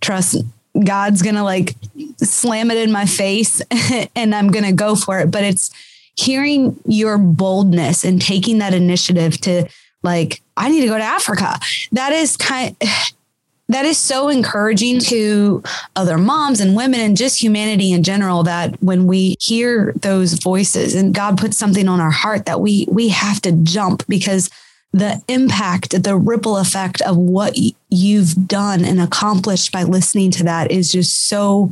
[0.00, 0.38] trust
[0.84, 1.76] God's going to like
[2.16, 3.62] slam it in my face
[4.16, 5.70] and I'm going to go for it, but it's
[6.16, 9.68] hearing your boldness and taking that initiative to
[10.02, 11.58] like I need to go to Africa.
[11.92, 12.76] That is kind
[13.68, 15.62] that is so encouraging to
[15.96, 20.94] other moms and women and just humanity in general that when we hear those voices
[20.94, 24.50] and God puts something on our heart that we we have to jump because
[24.92, 27.56] the impact the ripple effect of what
[27.88, 31.70] you've done and accomplished by listening to that is just so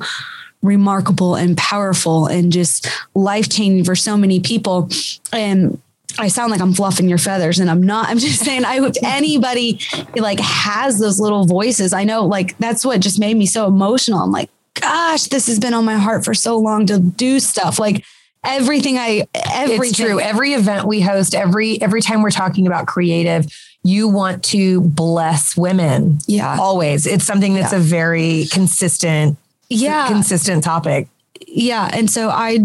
[0.62, 4.88] remarkable and powerful and just life changing for so many people
[5.32, 5.80] and
[6.18, 8.08] I sound like I'm fluffing your feathers and I'm not.
[8.08, 9.80] I'm just saying I hope anybody
[10.16, 11.92] like has those little voices.
[11.92, 14.18] I know like that's what just made me so emotional.
[14.18, 17.78] I'm like, gosh, this has been on my heart for so long to do stuff.
[17.78, 18.04] Like
[18.44, 19.88] everything I everything.
[19.90, 20.18] It's true.
[20.20, 23.46] Every event we host, every every time we're talking about creative,
[23.84, 26.18] you want to bless women.
[26.26, 26.56] Yeah.
[26.58, 27.06] Always.
[27.06, 27.78] It's something that's Yeah.
[27.78, 29.38] a very consistent,
[29.70, 30.06] Yeah.
[30.08, 31.08] consistent topic.
[31.46, 31.88] yeah.
[31.92, 32.58] And so I,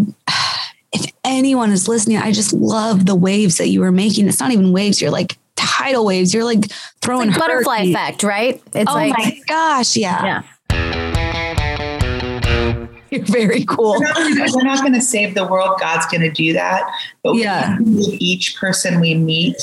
[0.93, 4.27] if anyone is listening, I just love the waves that you were making.
[4.27, 5.01] It's not even waves.
[5.01, 6.33] You're like tidal waves.
[6.33, 6.65] You're like
[7.01, 8.61] throwing Like butterfly effect, right?
[8.73, 9.95] It's Oh like my gosh.
[9.95, 10.43] Yeah.
[10.69, 10.69] yeah.
[13.11, 13.97] You're very cool.
[13.99, 15.79] We're not, going to save the world.
[15.79, 16.83] God's going to do that.
[17.23, 17.77] But we Yeah.
[17.77, 19.55] can leave each person we meet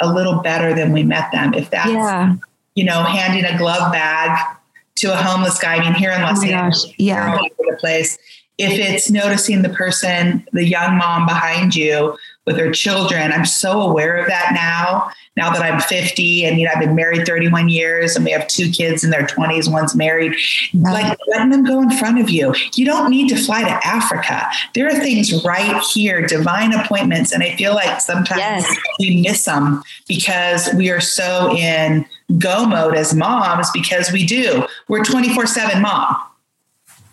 [0.00, 1.54] a little better than we met them.
[1.54, 2.34] If that's, Yeah.
[2.74, 4.55] you know, handing a glove bag
[4.96, 5.76] to a homeless guy.
[5.76, 6.86] I mean, here in Los Oh Angeles.
[6.98, 7.32] Yeah.
[7.32, 8.18] all over the place.
[8.58, 13.82] If it's noticing the person, the young mom behind you with her children, I'm so
[13.82, 15.10] aware of that now.
[15.36, 18.46] Now that I'm 50 and you know I've been married 31 years and we have
[18.48, 20.32] two kids in their 20s, one's married,
[20.72, 22.54] like letting them go in front of you.
[22.72, 24.48] You don't need to fly to Africa.
[24.74, 28.76] There are things right here, divine appointments, and I feel like sometimes Yes.
[28.98, 32.06] we miss them because we are so in
[32.38, 34.66] go mode as moms because we do.
[34.88, 36.16] We're 24 7 mom.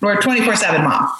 [0.01, 1.11] We're 24 7 mom.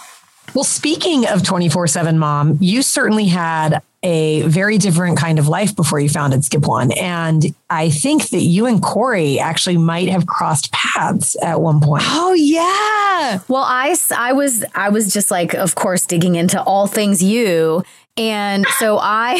[0.53, 5.75] Well, speaking of 24 7 mom, you certainly had a very different kind of life
[5.75, 6.91] before you founded Skip One.
[6.91, 12.03] And I think that you and Corey actually might have crossed paths at one point.
[12.05, 13.39] Oh yeah.
[13.47, 17.83] Well, I, I was I was just like, of course, digging into all things you,
[18.17, 19.39] and so I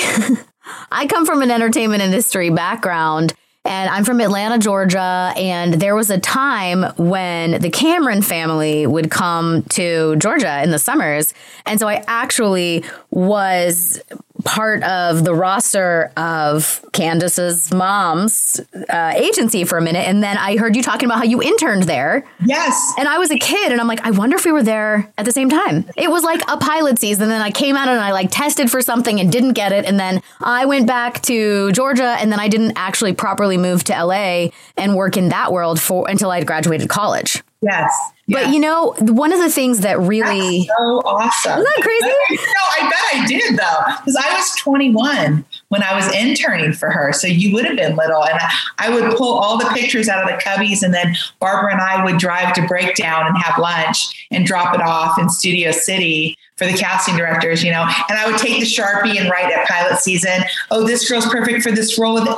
[0.92, 3.34] I come from an entertainment industry background.
[3.66, 5.34] And I'm from Atlanta, Georgia.
[5.38, 10.80] And there was a time when the Cameron family would come to Georgia in the
[10.80, 11.34] summers.
[11.66, 14.02] And so I actually was
[14.44, 20.08] part of the roster of Candace's mom's uh, agency for a minute.
[20.08, 22.26] And then I heard you talking about how you interned there.
[22.46, 22.94] Yes.
[22.98, 25.26] And I was a kid, and I'm like, I wonder if we were there at
[25.26, 25.86] the same time.
[25.96, 27.30] It was like a pilot season.
[27.30, 29.86] Then I came out and I like tested for something and didn't get it.
[29.86, 33.94] And then I went back to Georgia, and then I didn't actually properly move to
[33.94, 37.44] LA and work in that world for until I graduated college.
[37.64, 37.92] Yes.
[38.28, 38.52] But Yeah.
[38.52, 41.52] you know, one of the things that really That's so awesome.
[41.60, 42.14] Isn't that crazy?
[42.32, 46.90] no, I bet I did though, because I was 21 when I was interning for
[46.90, 47.12] her.
[47.14, 50.22] So you would have been little, and I, I would pull all the pictures out
[50.24, 54.28] of the cubbies, and then Barbara and I would drive to Breakdown and have lunch
[54.32, 58.30] and drop it off in Studio City for the casting directors, you know, and I
[58.30, 61.98] would take the Sharpie and write at pilot season, oh, this girl's perfect for this
[61.98, 62.30] role with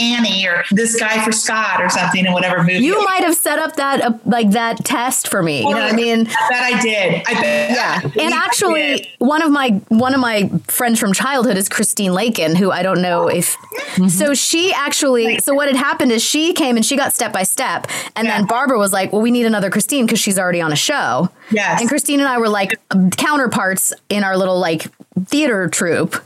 [0.00, 2.84] Annie or this guy for Scott or something in whatever movie.
[2.84, 5.58] You might have set up that, uh, like that test for me.
[5.58, 6.20] You know what I mean?
[6.28, 7.22] I bet I did.
[7.26, 7.70] I bet.
[7.70, 8.22] Yeah.
[8.22, 12.70] And actually one of my, one of my friends from childhood is Christine Lakin, who
[12.70, 14.06] I don't know if, mm-hmm.
[14.06, 17.42] so she actually, so what had happened is she came and she got step by
[17.42, 17.88] step.
[18.14, 18.38] And yeah.
[18.38, 21.28] then Barbara was like, well, we need another Christine because she's already on a show.
[21.50, 21.80] Yes.
[21.80, 22.78] And Christine and I were like
[23.16, 23.63] counterparts
[24.08, 24.86] in our little like
[25.26, 26.16] theater troupe.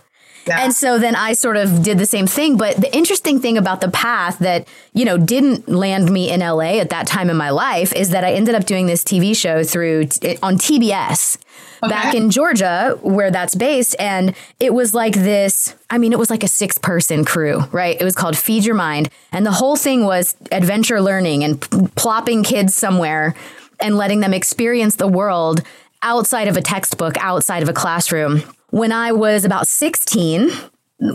[0.47, 0.65] Yeah.
[0.65, 2.57] And so then I sort of did the same thing.
[2.57, 6.81] But the interesting thing about the path that, you know, didn't land me in LA
[6.81, 9.63] at that time in my life is that I ended up doing this TV show
[9.63, 11.37] through t- on TBS
[11.83, 11.91] okay.
[11.91, 13.95] back in Georgia, where that's based.
[13.99, 18.01] And it was like this I mean, it was like a six person crew, right?
[18.01, 19.09] It was called Feed Your Mind.
[19.33, 23.35] And the whole thing was adventure learning and p- plopping kids somewhere
[23.81, 25.63] and letting them experience the world
[26.03, 28.43] outside of a textbook, outside of a classroom.
[28.71, 30.51] When I was about 16,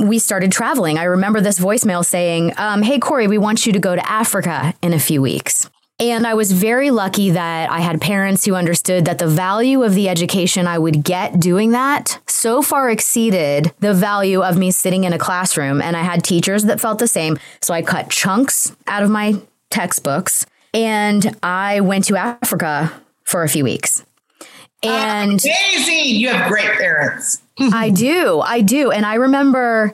[0.02, 0.98] we started traveling.
[0.98, 4.74] I remember this voicemail saying, um, Hey, Corey, we want you to go to Africa
[4.82, 5.70] in a few weeks.
[6.00, 9.94] And I was very lucky that I had parents who understood that the value of
[9.94, 15.04] the education I would get doing that so far exceeded the value of me sitting
[15.04, 15.82] in a classroom.
[15.82, 17.38] And I had teachers that felt the same.
[17.62, 19.36] So I cut chunks out of my
[19.70, 22.92] textbooks and I went to Africa
[23.24, 24.04] for a few weeks.
[24.84, 26.16] And amazing.
[26.16, 27.42] You have great parents.
[27.60, 28.42] I do.
[28.42, 28.92] I do.
[28.92, 29.94] And I remember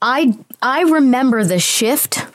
[0.00, 2.26] I I remember the shift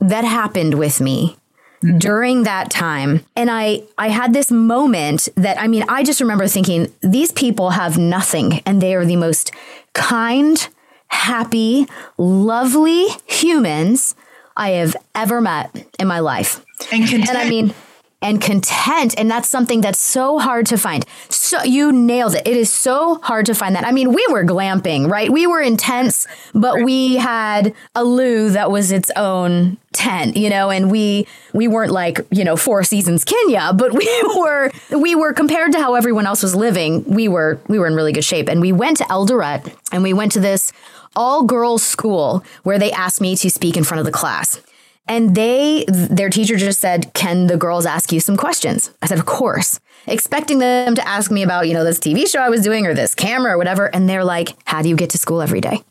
[0.00, 1.36] that happened with me
[1.82, 1.98] mm-hmm.
[1.98, 3.24] during that time.
[3.36, 7.70] And I I had this moment that I mean, I just remember thinking these people
[7.70, 9.52] have nothing and they are the most
[9.92, 10.68] kind,
[11.08, 11.86] happy,
[12.18, 14.14] lovely humans
[14.56, 16.64] I have ever met in my life.
[16.92, 17.04] And.
[17.12, 17.74] And I mean
[18.22, 19.14] and content.
[19.18, 21.04] And that's something that's so hard to find.
[21.28, 22.46] So you nailed it.
[22.46, 23.84] It is so hard to find that.
[23.84, 25.30] I mean, we were glamping, right?
[25.30, 30.70] We were intense, but we had a loo that was its own tent, you know,
[30.70, 35.32] and we we weren't like, you know, Four Seasons Kenya, but we were we were
[35.32, 38.48] compared to how everyone else was living, we were we were in really good shape.
[38.48, 40.72] And we went to Eldoret and we went to this
[41.16, 44.60] all girls school where they asked me to speak in front of the class.
[45.10, 48.94] And they, their teacher just said, Can the girls ask you some questions?
[49.02, 49.80] I said, Of course.
[50.06, 52.94] Expecting them to ask me about, you know, this TV show I was doing or
[52.94, 53.86] this camera or whatever.
[53.86, 55.82] And they're like, How do you get to school every day?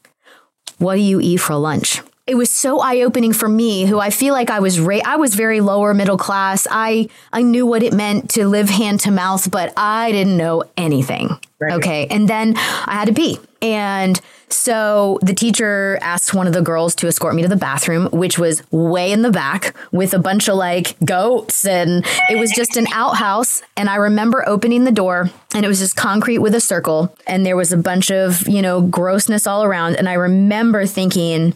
[0.77, 2.01] What do you eat for lunch?
[2.27, 5.17] It was so eye opening for me, who I feel like I was ra- I
[5.17, 6.65] was very lower middle class.
[6.71, 10.63] I I knew what it meant to live hand to mouth, but I didn't know
[10.77, 11.37] anything.
[11.59, 11.73] Right.
[11.73, 16.61] Okay, and then I had to pee, and so the teacher asked one of the
[16.61, 20.19] girls to escort me to the bathroom, which was way in the back with a
[20.19, 21.65] bunch of like goats.
[21.65, 23.61] And it was just an outhouse.
[23.77, 27.15] And I remember opening the door and it was just concrete with a circle.
[27.27, 29.95] And there was a bunch of, you know, grossness all around.
[29.95, 31.53] And I remember thinking,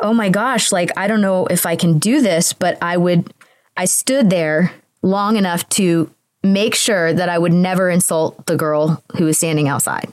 [0.00, 3.32] oh my gosh, like, I don't know if I can do this, but I would,
[3.76, 6.10] I stood there long enough to
[6.42, 10.12] make sure that I would never insult the girl who was standing outside.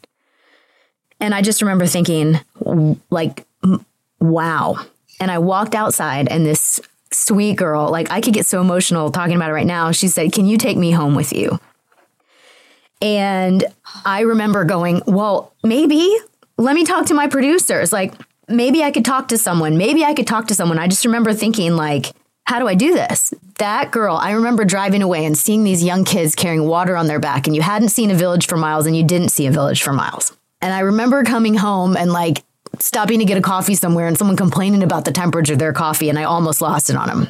[1.21, 2.39] And I just remember thinking,
[3.11, 3.45] like,
[4.19, 4.83] wow.
[5.19, 6.81] And I walked outside, and this
[7.11, 9.91] sweet girl, like, I could get so emotional talking about it right now.
[9.91, 11.59] She said, Can you take me home with you?
[13.03, 13.63] And
[14.03, 16.17] I remember going, Well, maybe
[16.57, 17.93] let me talk to my producers.
[17.93, 18.15] Like,
[18.47, 19.77] maybe I could talk to someone.
[19.77, 20.79] Maybe I could talk to someone.
[20.79, 22.13] I just remember thinking, like,
[22.45, 23.31] how do I do this?
[23.59, 27.19] That girl, I remember driving away and seeing these young kids carrying water on their
[27.19, 29.83] back, and you hadn't seen a village for miles and you didn't see a village
[29.83, 30.35] for miles.
[30.61, 32.43] And I remember coming home and like
[32.79, 36.09] stopping to get a coffee somewhere and someone complaining about the temperature of their coffee,
[36.09, 37.27] and I almost lost it on them.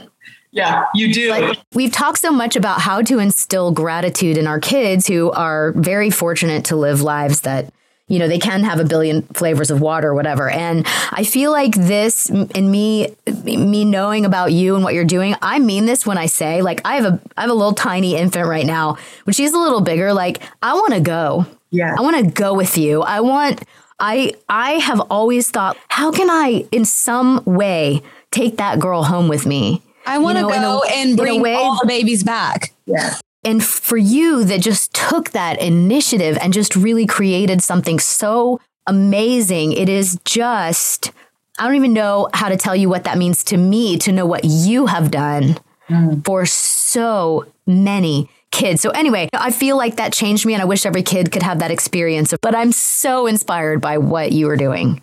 [0.52, 1.30] Yeah, you do.
[1.30, 5.72] Like, we've talked so much about how to instill gratitude in our kids who are
[5.72, 7.74] very fortunate to live lives that
[8.12, 11.52] you know they can have a billion flavors of water or whatever and i feel
[11.52, 16.06] like this and me me knowing about you and what you're doing i mean this
[16.06, 18.98] when i say like i have a i have a little tiny infant right now
[19.24, 21.96] when she's a little bigger like i want to go yeah.
[21.98, 23.02] I want to go with you.
[23.02, 23.64] I want
[24.00, 29.28] I I have always thought, how can I in some way take that girl home
[29.28, 29.82] with me?
[30.06, 32.74] I want to you know, go a, and bring way, all the babies back.
[32.86, 33.16] Yeah.
[33.44, 39.74] And for you that just took that initiative and just really created something so amazing,
[39.74, 41.12] it is just
[41.60, 44.26] I don't even know how to tell you what that means to me to know
[44.26, 46.26] what you have done mm.
[46.26, 48.82] for so many kids.
[48.82, 51.60] So anyway, I feel like that changed me and I wish every kid could have
[51.60, 52.34] that experience.
[52.42, 55.02] But I'm so inspired by what you are doing.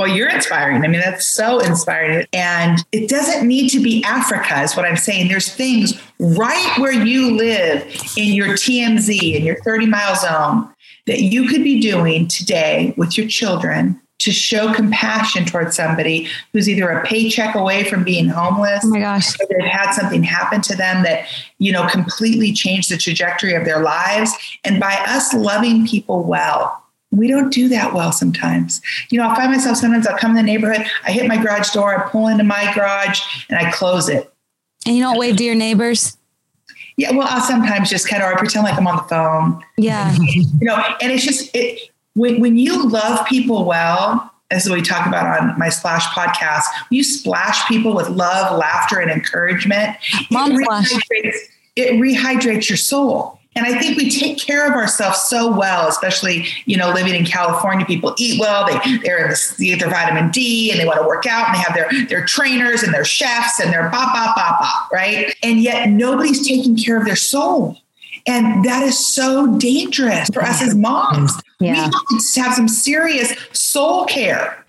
[0.00, 0.82] Well, you're inspiring.
[0.82, 2.26] I mean, that's so inspiring.
[2.32, 5.28] And it doesn't need to be Africa, is what I'm saying.
[5.28, 7.82] There's things right where you live
[8.16, 10.74] in your TMZ, in your 30 mile zone,
[11.06, 16.66] that you could be doing today with your children to show compassion towards somebody who's
[16.66, 18.82] either a paycheck away from being homeless.
[18.82, 19.38] Oh my gosh.
[19.38, 21.26] Or they've had something happen to them that,
[21.58, 24.32] you know, completely changed the trajectory of their lives.
[24.64, 28.80] And by us loving people well, we don't do that well sometimes.
[29.10, 31.70] You know, I find myself sometimes I'll come in the neighborhood, I hit my garage
[31.70, 34.32] door, I pull into my garage and I close it.
[34.86, 36.16] And you don't wave to your neighbors?
[36.96, 39.64] Yeah, well, I'll sometimes just kind of or pretend like I'm on the phone.
[39.78, 40.14] Yeah.
[40.20, 45.06] you know, and it's just it when, when you love people well, as we talk
[45.06, 49.96] about on my Splash podcast, you splash people with love, laughter, and encouragement.
[50.30, 50.92] Mom it splash.
[50.92, 51.36] rehydrates,
[51.76, 53.39] it rehydrates your soul.
[53.56, 57.24] And I think we take care of ourselves so well, especially you know living in
[57.24, 57.84] California.
[57.84, 61.00] People eat well; they they're in the, they get their vitamin D, and they want
[61.00, 64.14] to work out, and they have their their trainers and their chefs and their bop
[64.14, 65.34] bop bop bop, right?
[65.42, 67.76] And yet nobody's taking care of their soul.
[68.26, 71.32] And that is so dangerous for us as moms.
[71.58, 71.72] Yeah.
[71.72, 71.92] We have
[72.34, 74.64] to have some serious soul care.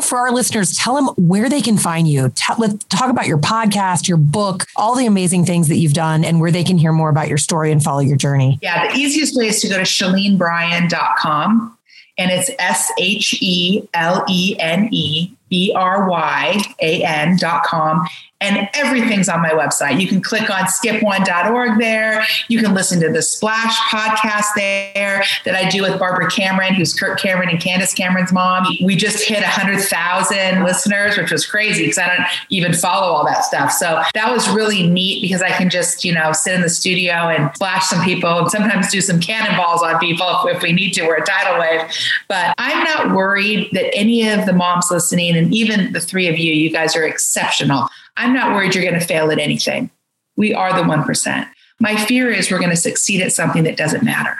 [0.00, 2.28] For our listeners, tell them where they can find you.
[2.30, 6.24] Tell, let's talk about your podcast, your book, all the amazing things that you've done,
[6.24, 8.58] and where they can hear more about your story and follow your journey.
[8.62, 11.78] Yeah, the easiest way is to go to shelenebryan.com
[12.18, 17.64] and it's S H E L E N E B R Y A N dot
[17.64, 18.06] com.
[18.40, 20.00] And everything's on my website.
[20.00, 22.24] You can click on skip1.org there.
[22.46, 26.94] You can listen to the Splash podcast there that I do with Barbara Cameron, who's
[26.94, 28.66] Kirk Cameron and Candace Cameron's mom.
[28.80, 33.44] We just hit 100,000 listeners, which was crazy because I don't even follow all that
[33.44, 33.72] stuff.
[33.72, 37.14] So that was really neat because I can just, you know, sit in the studio
[37.14, 40.92] and splash some people and sometimes do some cannonballs on people if, if we need
[40.92, 41.06] to.
[41.06, 41.90] We're a tidal wave.
[42.28, 46.38] But I'm not worried that any of the moms listening, and even the three of
[46.38, 47.88] you, you guys are exceptional.
[48.18, 49.90] I'm not worried you're going to fail at anything.
[50.36, 51.48] We are the 1%.
[51.78, 54.36] My fear is we're going to succeed at something that doesn't matter.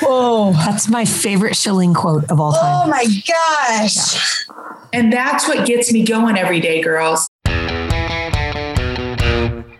[0.00, 0.52] Whoa.
[0.52, 2.88] That's my favorite Shelene quote of all time.
[2.88, 4.46] Oh my gosh.
[4.92, 7.28] And that's what gets me going every day, girls.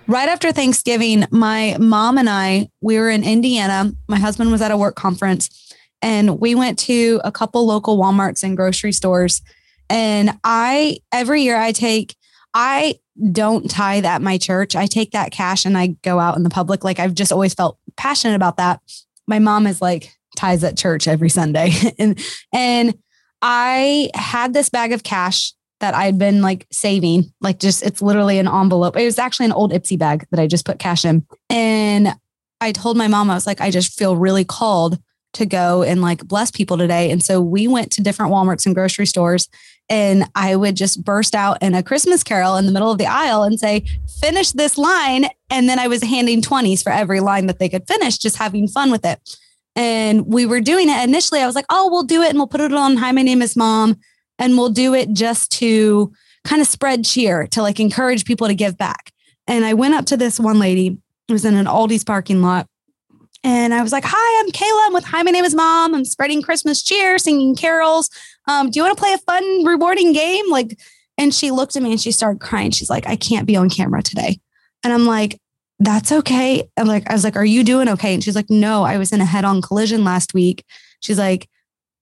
[0.07, 3.93] Right after Thanksgiving, my mom and I, we were in Indiana.
[4.07, 8.45] My husband was at a work conference and we went to a couple local Walmarts
[8.45, 9.43] and grocery stores.
[9.91, 12.15] And I, every year I take,
[12.61, 12.97] I
[13.31, 14.75] don't tithe at my church.
[14.75, 16.83] I take that cash and I go out in the public.
[16.83, 18.81] Like I've just always felt passionate about that.
[19.29, 21.71] My mom is like tithes at church every Sunday.
[22.01, 22.19] and,
[22.53, 22.99] and
[23.43, 28.41] I had this bag of cash that I'd been like saving, like just it's literally
[28.41, 28.97] an envelope.
[28.97, 31.25] It was actually an old Ipsy bag that I just put cash in.
[31.49, 32.13] And
[32.61, 34.99] I told my mom, I was like, I just feel really called
[35.35, 37.13] to go and like bless people today.
[37.13, 39.49] And so we went to different Walmarts and grocery stores
[39.89, 43.07] and I would just burst out in a Christmas carol in the middle of the
[43.07, 43.85] aisle and say,
[44.21, 45.27] finish this line.
[45.51, 48.69] And then I was handing 20s for every line that they could finish, just having
[48.69, 49.19] fun with it.
[49.75, 51.41] And we were doing it initially.
[51.41, 53.41] I was like, oh, we'll do it and we'll put it on Hi, my name
[53.41, 53.97] is mom
[54.39, 56.13] and we'll do it just to
[56.45, 59.13] kind of spread cheer to like encourage people to give back.
[59.47, 60.99] And I went up to this one lady,
[61.29, 62.67] it was in an Aldi's parking lot.
[63.45, 64.87] And I was like, Hi, I'm Kayla.
[64.87, 65.95] I'm with Hi, my name is Mom.
[65.95, 68.11] I'm spreading Christmas cheer, singing carols.
[68.47, 70.51] Um, do you want to play a fun, rewarding game?
[70.51, 70.79] Like,
[71.17, 72.71] and she looked at me and she started crying.
[72.71, 74.41] She's like, I can't be on camera today.
[74.85, 75.39] And I'm like,
[75.79, 76.69] that's okay.
[76.77, 78.15] And like, I was like, Are you doing okay?
[78.15, 80.65] And she's like, No, I was in a head on collision last week.
[81.01, 81.49] She's like,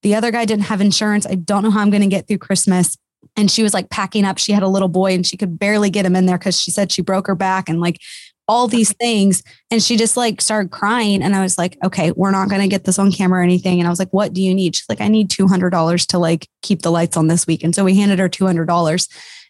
[0.03, 1.27] the other guy didn't have insurance.
[1.27, 2.96] I don't know how I'm going to get through Christmas.
[3.37, 4.38] And she was like packing up.
[4.38, 6.70] She had a little boy and she could barely get him in there because she
[6.70, 8.01] said she broke her back and like
[8.49, 9.43] all these things.
[9.71, 11.23] And she just like started crying.
[11.23, 13.81] And I was like, okay, we're not going to get this on camera or anything.
[13.81, 14.77] And I was like, what do you need?
[14.77, 17.65] She's like, I need $200 to like keep the lights on this week.
[17.65, 19.09] And so we handed her $200.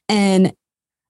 [0.08, 0.52] And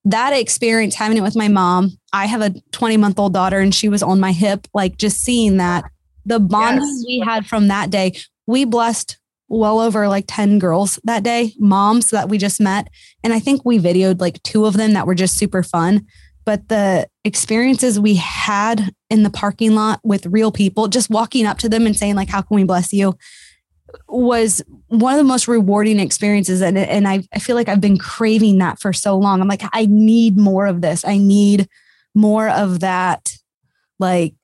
[0.05, 3.75] that experience, having it with my mom, I have a 20 month old daughter and
[3.75, 5.85] she was on my hip, like just seeing that
[6.25, 7.05] the bond Yes.
[7.07, 8.13] we had from that day,
[8.47, 9.19] we blessed
[9.49, 12.89] well over like 10 girls that day, moms that we just met.
[13.23, 16.07] And I think we videoed like two of them that were just super fun.
[16.47, 21.59] But the experiences we had in the parking lot with real people, just walking up
[21.59, 23.19] to them and saying, like, how can we bless you?
[24.09, 26.61] was one of the most rewarding experiences.
[26.63, 29.41] And, and I, I feel like I've been craving that for so long.
[29.41, 31.05] I'm like, I need more of this.
[31.05, 31.69] I need
[32.15, 33.37] more of that.
[33.99, 34.35] Like,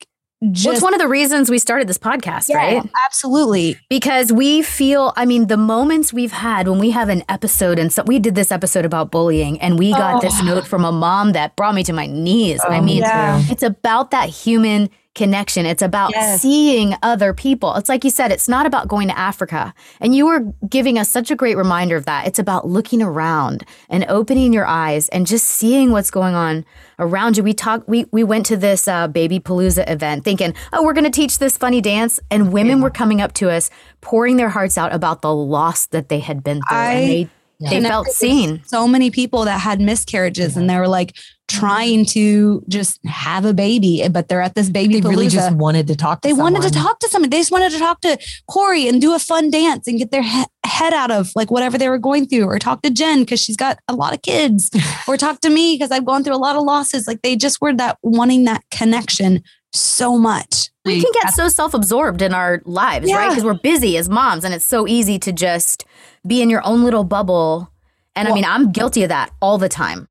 [0.50, 2.90] just well, it's one of the reasons we started this podcast, Yeah, right?
[3.06, 3.76] Absolutely.
[3.88, 7.92] because we feel i mean the moments we've had when we have an episode and
[7.92, 10.44] so we did this episode about bullying and we got this Oh.
[10.44, 13.42] note from a mom that brought me to my knees i oh, mean yeah.
[13.48, 15.66] it's about that human connection.
[15.66, 16.40] It's about Yes.
[16.40, 17.74] seeing other people.
[17.74, 19.74] It's like you said, it's not about going to Africa.
[20.00, 22.26] And you were giving us such a great reminder of that.
[22.26, 26.64] It's about looking around and opening your eyes and just seeing what's going on
[26.98, 27.42] around you.
[27.42, 31.04] We talked we we went to this uh, baby palooza event thinking, "Oh, we're going
[31.04, 33.68] to teach this funny dance." And women were coming up to us
[34.00, 37.28] pouring their hearts out about the loss that they had been through I and they
[37.70, 38.62] they felt seen.
[38.64, 41.14] so many people that had miscarriages and they were like
[41.60, 45.86] trying to just have a baby, but they're at this baby They really just wanted
[45.88, 47.30] to talk to They wanted to talk to somebody.
[47.30, 48.18] They just wanted to talk to
[48.50, 51.76] Corey and do a fun dance and get their he- head out of like whatever
[51.78, 54.70] they were going through, or talk to Jen because she's got a lot of kids,
[55.08, 57.06] or talk to me because I've gone through a lot of losses.
[57.06, 59.42] Like they just were that wanting that connection
[59.74, 60.68] so much.
[60.84, 63.30] we can get so self-absorbed in our lives, right?
[63.30, 65.84] Because we're busy as moms, and it's so easy to just
[66.26, 67.70] be in your own little bubble.
[68.14, 70.06] And I mean, I'm guilty of that all the time.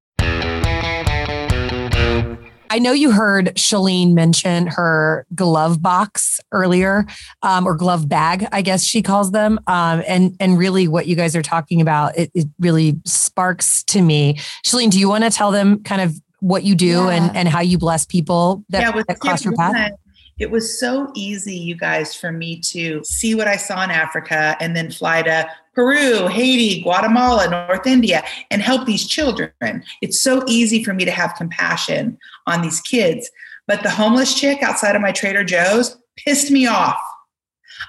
[2.71, 7.05] I know you heard Shelene mention her glove box earlier,
[7.43, 9.59] um, or glove bag, I guess she calls them.
[9.67, 14.01] Um, and and really, what you guys are talking about, it, it really sparks to
[14.01, 14.35] me.
[14.65, 17.09] Shelene, do you want to tell them kind of what you do Yeah.
[17.09, 19.91] and and how you bless people that, with that cross your path?
[20.39, 24.55] It was so easy, you guys, for me to see what I saw in Africa
[24.61, 29.83] and then fly to Peru, Haiti, Guatemala, North India, and help these children.
[30.01, 32.17] It's so easy for me to have compassion
[32.47, 33.29] on these kids.
[33.67, 36.99] But the homeless chick outside of my Trader Joe's pissed me off.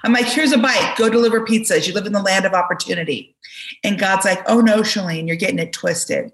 [0.03, 1.87] I'm like, here's a bike, go deliver pizzas.
[1.87, 3.35] You live in the land of opportunity.
[3.83, 6.31] And God's like, oh no, Shelene, you're getting it twisted.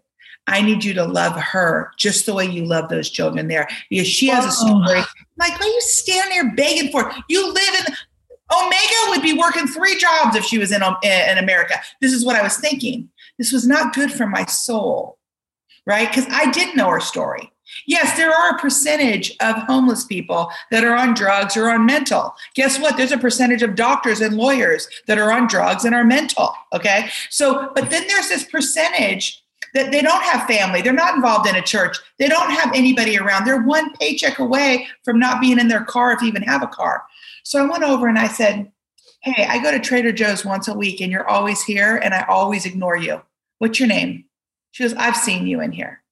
[0.47, 4.07] I need you to love her just the way you love those children there because
[4.07, 4.73] she has a story.
[4.73, 5.03] I'm
[5.37, 7.15] like, why you stand there begging for it?
[7.27, 7.93] You live in
[8.51, 11.75] Omega would be working three jobs if she was in, in America.
[12.01, 13.09] This is what I was thinking.
[13.37, 15.17] This was not good for my soul,
[15.85, 16.09] right?
[16.09, 17.51] Because I didn't know her story.
[17.85, 22.35] Yes, there are a percentage of homeless people that are on drugs or on mental.
[22.55, 22.97] Guess what?
[22.97, 26.53] There's a percentage of doctors and lawyers that are on drugs and are mental.
[26.73, 27.09] Okay.
[27.29, 29.43] So, but then there's this percentage
[29.73, 30.81] that they don't have family.
[30.81, 31.97] They're not involved in a church.
[32.17, 33.45] They don't have anybody around.
[33.45, 36.67] They're one paycheck away from not being in their car if they even have a
[36.67, 37.03] car.
[37.49, 38.71] So I went over and I said,
[39.23, 42.23] Hey, I go to Trader Joe's once a week and you're always here and I
[42.29, 43.23] always ignore you.
[43.57, 44.25] What's your name?
[44.69, 46.03] She goes, I've seen you in here.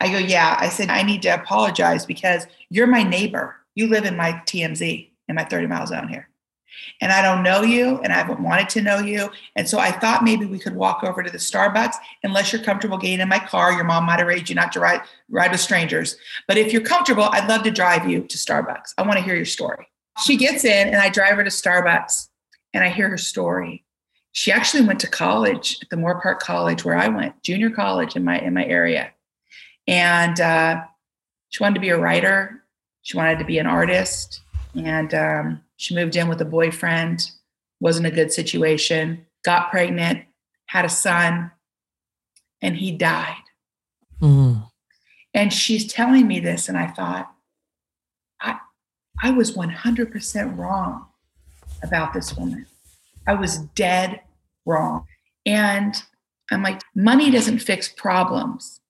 [0.00, 0.56] I go, Yeah.
[0.60, 3.56] I said, I need to apologize because you're my neighbor.
[3.74, 6.28] You live in my TMZ in my 30 mile zone here.
[7.00, 9.28] And I don't know you and I haven't wanted to know you.
[9.56, 12.96] And so I thought maybe we could walk over to the Starbucks unless you're comfortable
[12.96, 13.72] getting in my car.
[13.72, 16.16] Your mom might have raised you not to ride, ride with strangers.
[16.46, 18.94] But if you're comfortable, I'd love to drive you to Starbucks.
[18.96, 19.88] I want to hear your story.
[20.24, 22.28] She gets in and I drive her to Starbucks
[22.72, 23.84] and I hear her story.
[24.32, 28.24] She actually went to college at the Moorpark College where I went, junior college in
[28.24, 29.12] my in my area.
[29.86, 30.82] And uh,
[31.48, 32.62] she wanted to be a writer.
[33.02, 34.42] She wanted to be an artist.
[34.74, 37.30] And um, she moved in with a boyfriend,
[37.80, 40.24] wasn't a good situation, got pregnant,
[40.66, 41.50] had a son,
[42.60, 43.42] and he died.
[44.20, 44.68] Mm.
[45.32, 47.30] And she's telling me this, and I thought,
[49.22, 51.06] I was 100% wrong
[51.82, 52.66] about this woman.
[53.26, 54.20] I was dead
[54.64, 55.06] wrong.
[55.44, 55.94] And
[56.50, 58.80] I'm like, money doesn't fix problems,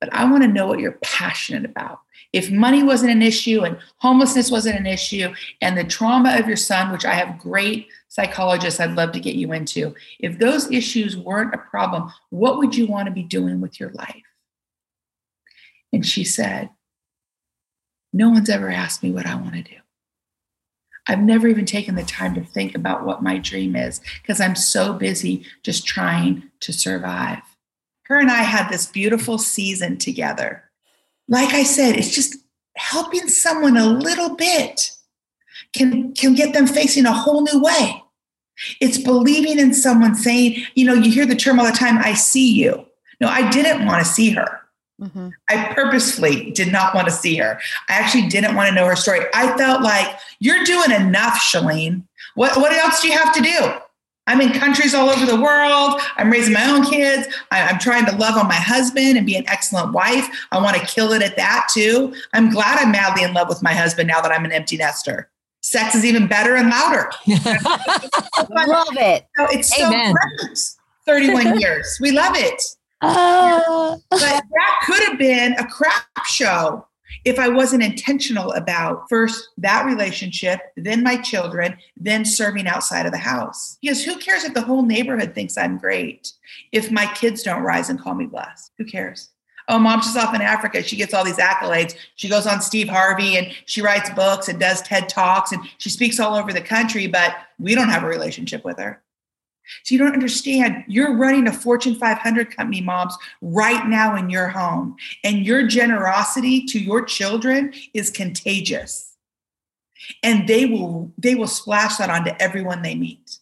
[0.00, 2.00] but I want to know what you're passionate about.
[2.32, 6.56] If money wasn't an issue and homelessness wasn't an issue and the trauma of your
[6.56, 11.16] son, which I have great psychologists I'd love to get you into, if those issues
[11.16, 14.22] weren't a problem, what would you want to be doing with your life?
[15.92, 16.70] And she said,
[18.14, 19.74] No one's ever asked me what I want to do.
[21.08, 24.54] I've never even taken the time to think about what my dream is because I'm
[24.54, 27.40] so busy just trying to survive.
[28.04, 30.62] Her and I had this beautiful season together.
[31.28, 32.36] Like I said, it's just
[32.76, 34.92] helping someone a little bit
[35.72, 38.00] can, can get them facing a whole new way.
[38.80, 42.14] It's believing in someone saying, you know, you hear the term all the time, I
[42.14, 42.86] see you.
[43.20, 44.60] No, I didn't want to see her.
[45.00, 45.28] Mm-hmm.
[45.48, 47.60] I purposefully did not want to see her.
[47.88, 49.20] I actually didn't want to know her story.
[49.34, 52.04] I felt like you're doing enough, Shelene.
[52.34, 53.72] What what else do you have to do?
[54.26, 56.00] I'm in countries all over the world.
[56.16, 57.26] I'm raising my own kids.
[57.50, 60.26] I, am trying to love on my husband and be an excellent wife.
[60.50, 62.14] I want to kill it at that too.
[62.32, 65.30] I'm glad I'm madly in love with my husband now that I'm an empty nester.
[65.60, 67.10] Sex is even better and louder.
[67.28, 69.26] I love it.
[69.36, 70.14] So it's so Amen.
[70.14, 70.58] great.
[71.06, 71.98] 31 years.
[72.00, 72.62] We love it.
[73.06, 76.86] Uh, but that could have been a crap show
[77.24, 83.12] if I wasn't intentional about first that relationship, then my children, then serving outside of
[83.12, 83.78] the house.
[83.80, 86.32] Because who cares if the whole neighborhood thinks I'm great
[86.72, 88.72] if my kids don't rise and call me blessed?
[88.78, 89.30] Who cares?
[89.68, 90.82] Oh, mom's just off in Africa.
[90.82, 91.94] She gets all these accolades.
[92.16, 95.88] She goes on Steve Harvey and she writes books and does TED Talks and she
[95.88, 99.00] speaks all over the country, but we don't have a relationship with her.
[99.82, 100.84] So you don't understand.
[100.86, 104.96] You're running a Fortune 500 company, moms, right now in your home.
[105.22, 109.12] And your generosity to your children is contagious.
[110.22, 113.38] And they will they will splash that onto everyone they meet.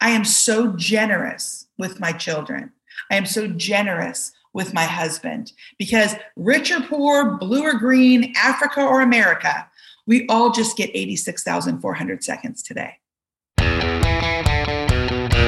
[0.00, 2.72] I am so generous with my children.
[3.10, 8.80] I am so generous with my husband because rich or poor, blue or green, Africa
[8.80, 9.68] or America,
[10.06, 12.98] we all just get 86,400 seconds today.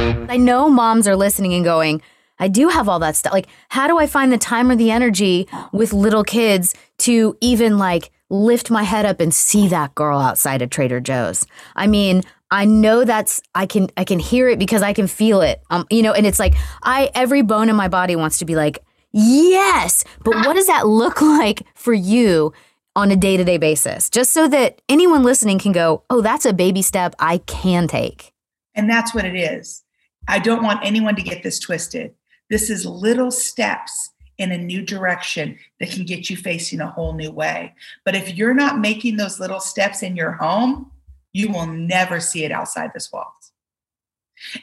[0.08, 2.02] I know moms are listening and going,
[2.38, 3.32] I do have all that stuff.
[3.32, 7.78] Like, how do I find the time or the energy with little kids to even
[7.78, 11.46] like lift my head up and see that girl outside of Trader Joe's?
[11.74, 15.42] I mean, I know that's I can I can hear it because I can feel
[15.42, 15.60] it.
[15.70, 18.56] Um, you know, and it's like I every bone in my body wants to be
[18.56, 18.78] like,
[19.12, 20.04] yes.
[20.24, 22.52] But what does that look like for you
[22.96, 24.08] on a day-to-day basis?
[24.08, 28.32] Just so that anyone listening can go, oh, that's a baby step I can take.
[28.74, 29.84] And that's what it is.
[30.28, 32.14] I don't want anyone to get this twisted.
[32.50, 37.12] This is little steps in a new direction that can get you facing a whole
[37.12, 37.74] new way.
[38.04, 40.92] But if you're not making those little steps in your home,
[41.32, 43.52] you will never see it outside this walls.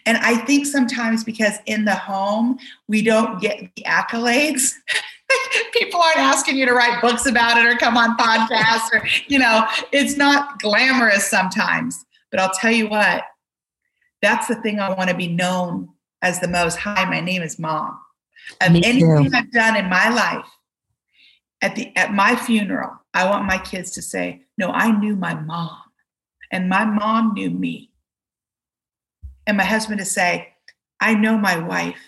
[0.06, 2.58] And I think sometimes because in the home,
[2.88, 4.74] we don't get the accolades.
[5.74, 9.38] People aren't asking you to write books about it or come on podcasts or, you
[9.38, 12.06] know, it's not glamorous sometimes.
[12.32, 13.24] But I'll tell you what,
[14.22, 15.90] that's the thing I want to be known
[16.22, 16.78] as the most.
[16.78, 18.00] Hi, my name is mom.
[18.62, 20.46] Of anything I've done in my life,
[21.62, 25.34] at the at my funeral, I want my kids to say, "No, I knew my
[25.34, 25.82] mom,
[26.52, 27.92] and my mom knew me."
[29.48, 30.54] And my husband to say,
[31.00, 32.00] "I know my wife,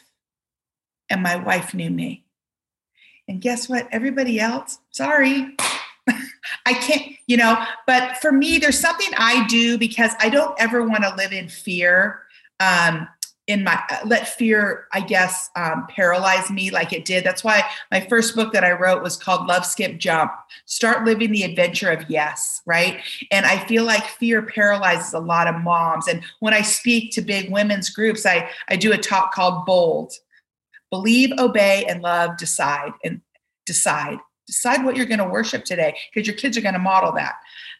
[1.09, 2.25] and my wife knew me."
[3.27, 3.87] And guess what?
[3.91, 5.55] Everybody else, sorry,
[6.65, 10.83] I can't, you know, but for me, there's something I do because I don't ever
[10.83, 12.23] want to live in fear.
[12.59, 13.07] Um,
[13.47, 17.23] in my uh, let fear i guess um, paralyze me like it did.
[17.23, 20.31] That's why my first book that i wrote was called love skip jump
[20.65, 23.01] start living the adventure of yes right?
[23.31, 26.07] And i feel like fear paralyzes a lot of moms.
[26.07, 30.13] And when i speak to big women's groups i i do a talk called bold.
[30.89, 33.21] Believe obey and love decide and
[33.65, 37.11] decide decide what you're going to worship today because your kids are going to model
[37.11, 37.35] that.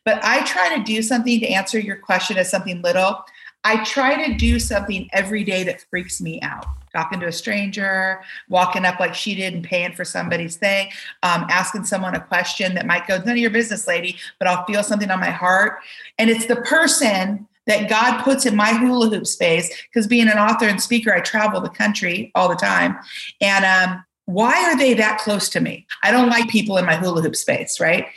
[0.06, 3.24] But I try to do something to answer your question as something little.
[3.64, 6.66] I try to do something every day that freaks me out.
[6.94, 10.88] Talking to a stranger, walking up like she did and paying for somebody's thing,
[11.24, 14.66] um, asking someone a question that might go, none of your business, lady, but I'll
[14.66, 15.80] feel something on my heart.
[16.18, 20.40] And it's the person that God puts in my hula hoop space, because being an
[20.40, 22.98] author and speaker, I travel the country all the time.
[23.42, 25.88] And um, why are they that close to me?
[26.04, 28.08] I don't like people in my hula hoop space, right?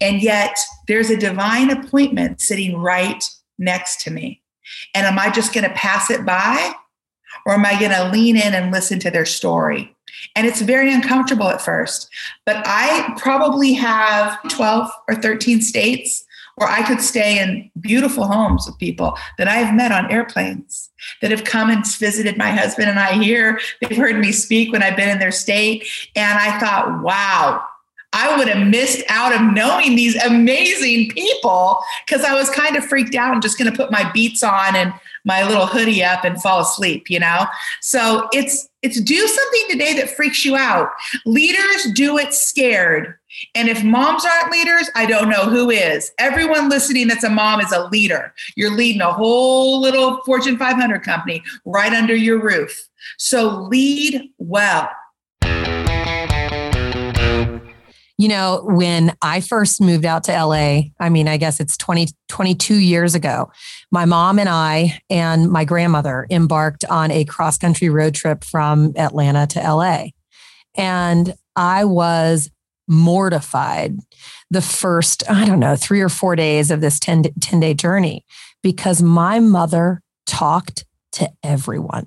[0.00, 0.56] And yet
[0.88, 3.22] there's a divine appointment sitting right
[3.58, 4.42] next to me.
[4.94, 6.72] And am I just going to pass it by?
[7.44, 9.94] Or am I going to lean in and listen to their story?
[10.34, 12.08] And it's very uncomfortable at first,
[12.46, 16.24] but I probably have 12 or 13 states
[16.58, 20.90] where I could stay in beautiful homes with people that I have met on airplanes
[21.22, 23.60] that have come and visited my husband and I here.
[23.80, 25.86] They've heard me speak when I've been in their state.
[26.16, 27.64] And I thought, wow,
[28.12, 32.84] I would have missed out of knowing these amazing people because I was kind of
[32.84, 34.92] freaked out and just going to put my beats on and
[35.24, 37.46] my little hoodie up and fall asleep, you know?
[37.80, 40.90] So it's it's do something today that freaks you out.
[41.26, 43.14] Leaders do it scared.
[43.54, 46.12] And if moms aren't leaders, I don't know who is.
[46.18, 48.32] Everyone listening that's a mom is a leader.
[48.56, 52.88] You're leading a whole little Fortune 500 company right under your roof.
[53.16, 54.88] So lead well.
[58.18, 62.08] You know, when I first moved out to LA, I mean, I guess it's 20,
[62.28, 63.50] 22 years ago,
[63.92, 68.92] my mom and I and my grandmother embarked on a cross country road trip from
[68.96, 70.06] Atlanta to LA.
[70.76, 72.50] And I was
[72.88, 73.98] mortified
[74.50, 78.24] the first, I don't know, three or four days of this 10, 10 day journey
[78.62, 82.06] because my mother talked to everyone,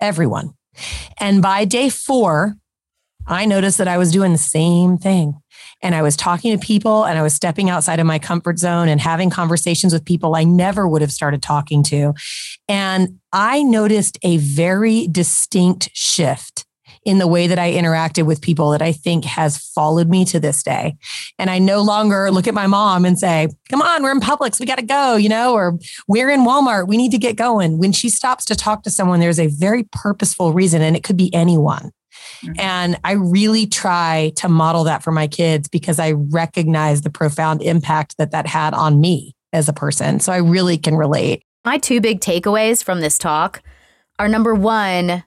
[0.00, 0.54] everyone.
[1.18, 2.56] And by day four,
[3.26, 5.40] I noticed that I was doing the same thing.
[5.82, 8.88] And I was talking to people and I was stepping outside of my comfort zone
[8.88, 12.12] and having conversations with people I never would have started talking to.
[12.68, 16.66] And I noticed a very distinct shift
[17.04, 20.40] in the way that I interacted with people that I think has followed me to
[20.40, 20.96] this day.
[21.38, 24.60] And I no longer look at my mom and say, come on, we're in Publix,
[24.60, 27.78] we got to go, you know, or we're in Walmart, we need to get going.
[27.78, 31.16] When she stops to talk to someone, there's a very purposeful reason, and it could
[31.16, 31.90] be anyone.
[32.42, 32.60] Mm-hmm.
[32.60, 37.62] And I really try to model that for my kids because I recognize the profound
[37.62, 40.20] impact that that had on me as a person.
[40.20, 41.42] So I really can relate.
[41.64, 43.62] My two big takeaways from this talk
[44.18, 45.24] are number one,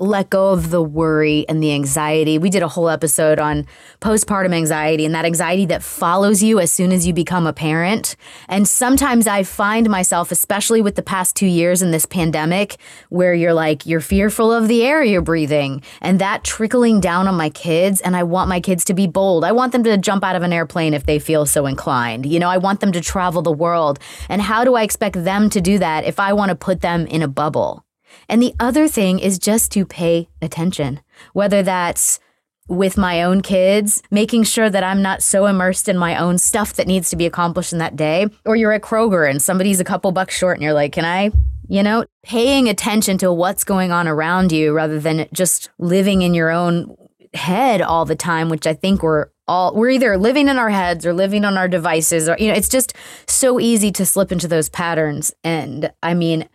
[0.00, 2.38] let go of the worry and the anxiety.
[2.38, 3.66] We did a whole episode on
[4.00, 8.14] postpartum anxiety and that anxiety that follows you as soon as you become a parent.
[8.48, 12.76] And sometimes I find myself, especially with the past two years in this pandemic,
[13.08, 17.34] where you're like, you're fearful of the air you're breathing and that trickling down on
[17.34, 18.00] my kids.
[18.00, 19.42] And I want my kids to be bold.
[19.42, 22.24] I want them to jump out of an airplane if they feel so inclined.
[22.24, 23.98] You know, I want them to travel the world.
[24.28, 27.06] And how do I expect them to do that if I want to put them
[27.08, 27.84] in a bubble?
[28.28, 31.00] And the other thing is just to pay attention,
[31.32, 32.20] whether that's
[32.68, 36.74] with my own kids, making sure that I'm not so immersed in my own stuff
[36.74, 39.84] that needs to be accomplished in that day, or you're at Kroger and somebody's a
[39.84, 41.30] couple bucks short and you're like, can I?
[41.70, 46.34] You know, paying attention to what's going on around you rather than just living in
[46.34, 46.96] your own
[47.34, 51.06] head all the time, which I think we're all we're either living in our heads
[51.06, 52.94] or living on our devices or you know, it's just
[53.26, 55.32] so easy to slip into those patterns.
[55.42, 56.48] And I mean,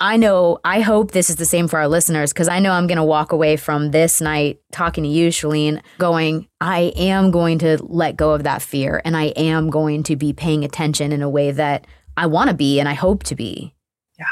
[0.00, 2.86] I know, I hope this is the same for our listeners because I know I'm
[2.86, 7.58] going to walk away from this night talking to you, Shelene, going, I am going
[7.60, 11.22] to let go of that fear and I am going to be paying attention in
[11.22, 11.86] a way that
[12.16, 13.74] I want to be and I hope to be.
[14.18, 14.24] Yeah.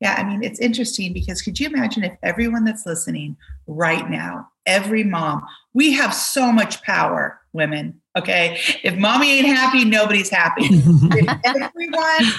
[0.00, 0.14] Yeah.
[0.18, 3.36] I mean, it's interesting because could you imagine if everyone that's listening
[3.66, 5.42] right now, every mom,
[5.72, 8.00] we have so much power, women.
[8.16, 8.60] Okay.
[8.82, 10.64] If mommy ain't happy, nobody's happy.
[10.70, 12.32] if everyone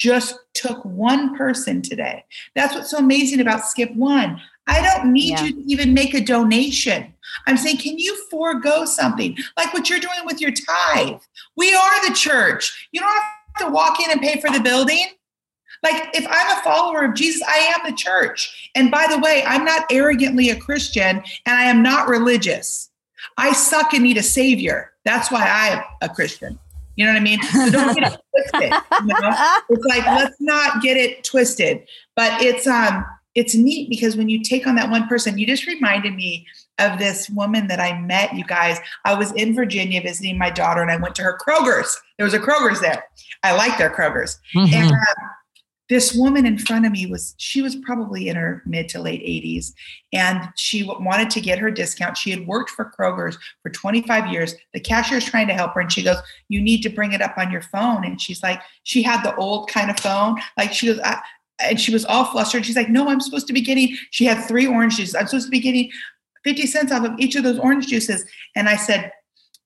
[0.00, 2.24] just took one person today.
[2.56, 4.40] That's what's so amazing about Skip One.
[4.66, 5.44] I don't need yeah.
[5.44, 7.14] you to even make a donation.
[7.46, 11.20] I'm saying, can you forego something like what you're doing with your tithe?
[11.54, 12.88] We are the church.
[12.92, 15.06] You don't have to walk in and pay for the building.
[15.82, 18.70] Like, if I'm a follower of Jesus, I am the church.
[18.74, 22.90] And by the way, I'm not arrogantly a Christian and I am not religious.
[23.36, 24.92] I suck and need a savior.
[25.04, 26.58] That's why I'm a Christian.
[27.00, 27.42] You know what I mean?
[27.44, 28.72] So don't get it twisted.
[29.06, 29.58] You know?
[29.70, 31.88] It's like let's not get it twisted.
[32.14, 35.66] But it's um it's neat because when you take on that one person, you just
[35.66, 36.46] reminded me
[36.78, 38.80] of this woman that I met, you guys.
[39.06, 41.98] I was in Virginia visiting my daughter and I went to her Kroger's.
[42.18, 43.02] There was a Kroger's there.
[43.42, 44.38] I like their Kroger's.
[44.54, 44.74] Mm-hmm.
[44.74, 45.30] And um,
[45.90, 49.22] this woman in front of me was she was probably in her mid to late
[49.22, 49.72] 80s
[50.12, 52.16] and she wanted to get her discount.
[52.16, 54.54] She had worked for kroger's for 25 years.
[54.72, 56.18] The cashier is trying to help her and she goes
[56.48, 58.04] you need to bring it up on your phone.
[58.04, 60.38] And she's like she had the old kind of phone.
[60.56, 61.00] Like she goes
[61.58, 62.64] and she was all flustered.
[62.64, 65.16] She's like no i'm supposed to be getting she had three orange juices.
[65.16, 65.90] I'm supposed to be getting
[66.44, 68.24] 50 cents off of each of those orange juices.
[68.54, 69.10] And i said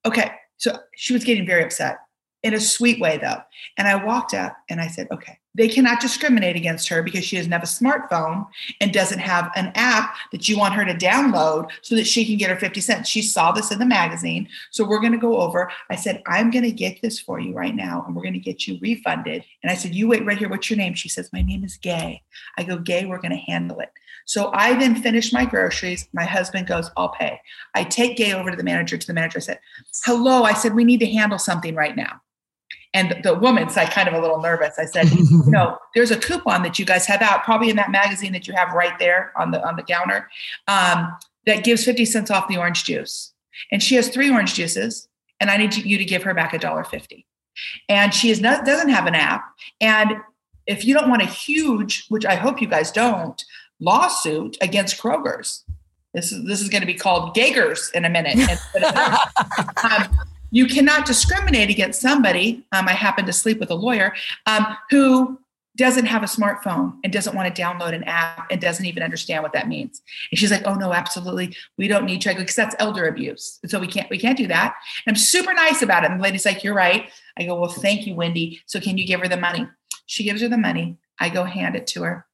[0.06, 0.30] okay.
[0.56, 1.98] So she was getting very upset
[2.42, 3.42] in a sweet way though.
[3.76, 7.36] And i walked up and i said okay they cannot discriminate against her because she
[7.36, 8.46] doesn't have a smartphone
[8.80, 12.36] and doesn't have an app that you want her to download so that she can
[12.36, 13.08] get her 50 cents.
[13.08, 14.48] She saw this in the magazine.
[14.70, 15.70] So we're going to go over.
[15.90, 18.40] I said, I'm going to get this for you right now and we're going to
[18.40, 19.44] get you refunded.
[19.62, 20.48] And I said, You wait right here.
[20.48, 20.94] What's your name?
[20.94, 22.22] She says, My name is Gay.
[22.58, 23.90] I go, Gay, we're going to handle it.
[24.26, 26.08] So I then finish my groceries.
[26.12, 27.40] My husband goes, I'll pay.
[27.74, 28.96] I take Gay over to the manager.
[28.96, 29.60] To the manager, I said,
[30.04, 30.42] Hello.
[30.42, 32.20] I said, We need to handle something right now.
[32.94, 34.78] And the woman's like kind of a little nervous.
[34.78, 37.90] I said, you know, there's a coupon that you guys have out, probably in that
[37.90, 40.30] magazine that you have right there on the on the counter,
[40.68, 41.12] um,
[41.46, 43.32] that gives 50 cents off the orange juice.
[43.70, 45.08] And she has three orange juices,
[45.40, 47.26] and I need you to give her back a dollar fifty.
[47.88, 49.44] And she is not doesn't have an app.
[49.80, 50.16] And
[50.66, 53.42] if you don't want a huge, which I hope you guys don't,
[53.80, 55.64] lawsuit against Kroger's,
[56.14, 58.38] this is this is going to be called Gagers in a minute.
[59.84, 60.18] um,
[60.54, 62.64] you cannot discriminate against somebody.
[62.70, 64.14] Um, I happen to sleep with a lawyer
[64.46, 65.40] um, who
[65.76, 69.42] doesn't have a smartphone and doesn't want to download an app and doesn't even understand
[69.42, 70.00] what that means.
[70.30, 73.70] And she's like, "Oh no, absolutely, we don't need to because that's elder abuse, and
[73.70, 76.12] so we can't we can't do that." And I'm super nice about it.
[76.12, 78.62] And the lady's like, "You're right." I go, "Well, thank you, Wendy.
[78.66, 79.66] So can you give her the money?"
[80.06, 80.98] She gives her the money.
[81.18, 82.26] I go hand it to her,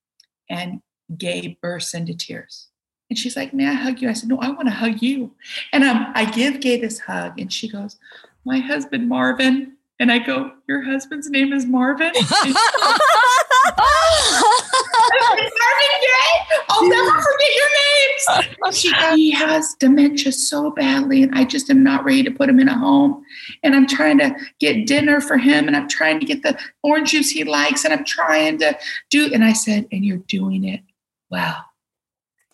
[0.50, 0.82] and
[1.16, 2.69] Gay bursts into tears.
[3.10, 4.08] And she's like, May I hug you?
[4.08, 5.32] I said, No, I want to hug you.
[5.72, 7.96] And um, I give Gay this hug, and she goes,
[8.46, 9.76] My husband, Marvin.
[9.98, 12.12] And I go, Your husband's name is Marvin?
[12.14, 12.24] Marvin
[16.00, 16.56] Gay?
[16.68, 18.76] I'll never forget your names.
[18.76, 22.48] She goes, He has dementia so badly, and I just am not ready to put
[22.48, 23.24] him in a home.
[23.64, 27.10] And I'm trying to get dinner for him, and I'm trying to get the orange
[27.10, 28.78] juice he likes, and I'm trying to
[29.10, 29.30] do.
[29.34, 30.80] And I said, And you're doing it
[31.28, 31.69] well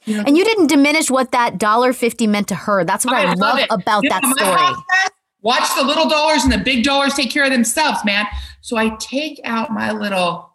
[0.07, 0.25] yeah.
[0.27, 2.85] And you didn't diminish what that dollar fifty meant to her.
[2.85, 5.11] That's what I, I love, love about you that know, story.
[5.43, 8.27] watch the little dollars and the big dollars take care of themselves, man.
[8.61, 10.51] So I take out my little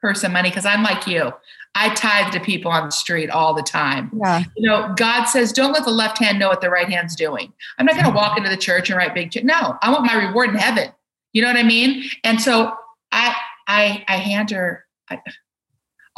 [0.00, 1.32] purse of money because I'm like you.
[1.74, 4.10] I tithe to people on the street all the time.
[4.14, 4.42] Yeah.
[4.56, 7.52] You know, God says, don't let the left hand know what the right hand's doing.
[7.78, 9.30] I'm not going to walk into the church and write big.
[9.30, 10.90] Che- no, I want my reward in heaven.
[11.32, 12.10] You know what I mean?
[12.24, 12.72] And so
[13.12, 13.36] I,
[13.68, 14.84] I, I hand her.
[15.10, 15.20] I,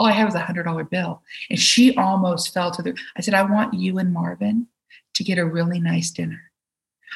[0.03, 2.98] all I had was a hundred dollar bill, and she almost fell to the.
[3.16, 4.66] I said, I want you and Marvin
[5.14, 6.40] to get a really nice dinner.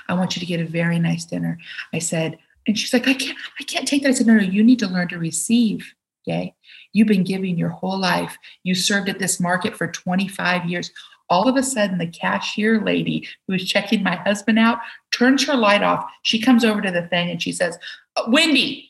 [0.09, 1.59] I want you to get a very nice dinner.
[1.93, 4.11] I said, and she's like, I can't, I can't take that.
[4.11, 5.95] I said, no, no, you need to learn to receive.
[6.28, 6.55] Okay.
[6.93, 8.37] You've been giving your whole life.
[8.62, 10.93] You served at this market for 25 years.
[11.28, 14.78] All of a sudden, the cashier lady who was checking my husband out
[15.11, 16.09] turns her light off.
[16.22, 17.78] She comes over to the thing and she says,
[18.16, 18.86] uh, Wendy,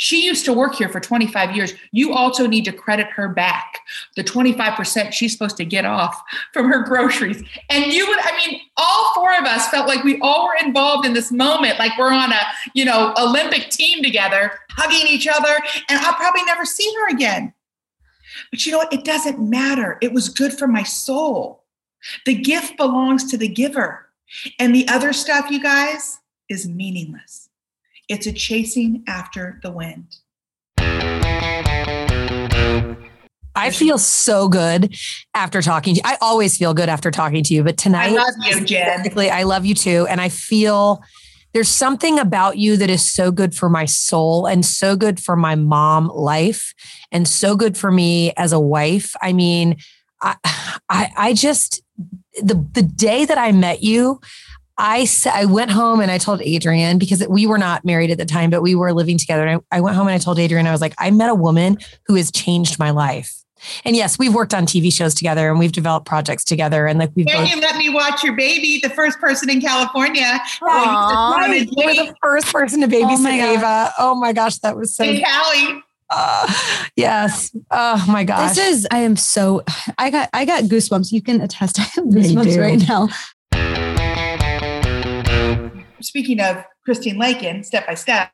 [0.00, 1.74] she used to work here for 25 years.
[1.90, 3.80] You also need to credit her back
[4.14, 6.22] the 25% she's supposed to get off
[6.52, 7.42] from her groceries.
[7.68, 11.04] And you would, I mean, all four of us felt like we all were involved
[11.04, 12.40] in this moment, like we're on a,
[12.74, 15.56] you know, Olympic team together, hugging each other.
[15.88, 17.52] And I'll probably never see her again.
[18.52, 18.92] But you know what?
[18.92, 19.98] It doesn't matter.
[20.00, 21.64] It was good for my soul.
[22.24, 24.06] The gift belongs to the giver.
[24.60, 27.47] And the other stuff, you guys, is meaningless.
[28.08, 30.16] It's a chasing after the wind.
[33.54, 34.96] I feel so good
[35.34, 36.02] after talking to you.
[36.06, 39.04] I always feel good after talking to you, but tonight, I love you, Jen.
[39.30, 40.06] I love you too.
[40.08, 41.02] And I feel
[41.52, 45.36] there's something about you that is so good for my soul and so good for
[45.36, 46.72] my mom life
[47.12, 49.14] and so good for me as a wife.
[49.20, 49.76] I mean,
[50.22, 50.36] I,
[50.88, 51.82] I, I just,
[52.40, 54.20] the, the day that I met you,
[54.78, 58.24] I I went home and I told Adrian because we were not married at the
[58.24, 59.46] time, but we were living together.
[59.46, 61.34] And I, I went home and I told Adrian, I was like, I met a
[61.34, 63.34] woman who has changed my life.
[63.84, 66.86] And yes, we've worked on TV shows together and we've developed projects together.
[66.86, 68.78] And like we've Can both, you let me watch your baby?
[68.80, 70.40] The first person in California.
[70.62, 73.58] Right, you were the first person to babysit my gosh.
[73.58, 73.92] Ava.
[73.98, 75.04] Oh my gosh, that was so.
[75.04, 75.82] in Cali.
[76.10, 76.54] Uh,
[76.96, 77.54] yes.
[77.70, 78.54] Oh my gosh.
[78.54, 79.62] This is I am so
[79.98, 81.12] I got I got goosebumps.
[81.12, 82.60] You can attest I have goosebumps do.
[82.60, 83.08] right now.
[86.00, 88.30] Speaking of Christine Lakin, Step by Step,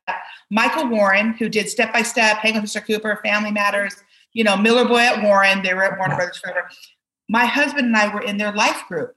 [0.51, 2.85] Michael Warren, who did Step by Step, Hang with Mr.
[2.85, 3.97] Cooper, Family Matters,
[4.33, 6.69] you know, Miller Boyett Warren, they were at Warner Brothers forever.
[7.29, 9.17] My husband and I were in their life group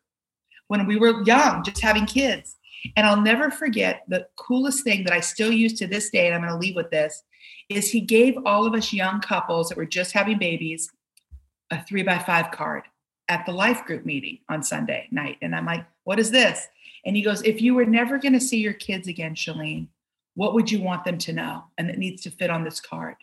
[0.67, 2.55] when we were young, just having kids.
[2.95, 6.35] And I'll never forget the coolest thing that I still use to this day, and
[6.35, 7.23] I'm going to leave with this,
[7.69, 10.91] is he gave all of us young couples that were just having babies
[11.71, 12.83] a three by five card
[13.27, 15.37] at the life group meeting on Sunday night.
[15.41, 16.65] And I'm like, what is this?
[17.07, 19.87] And he goes, if you were never going to see your kids again, Shelene,
[20.35, 21.63] what would you want them to know?
[21.77, 23.15] And it needs to fit on this card.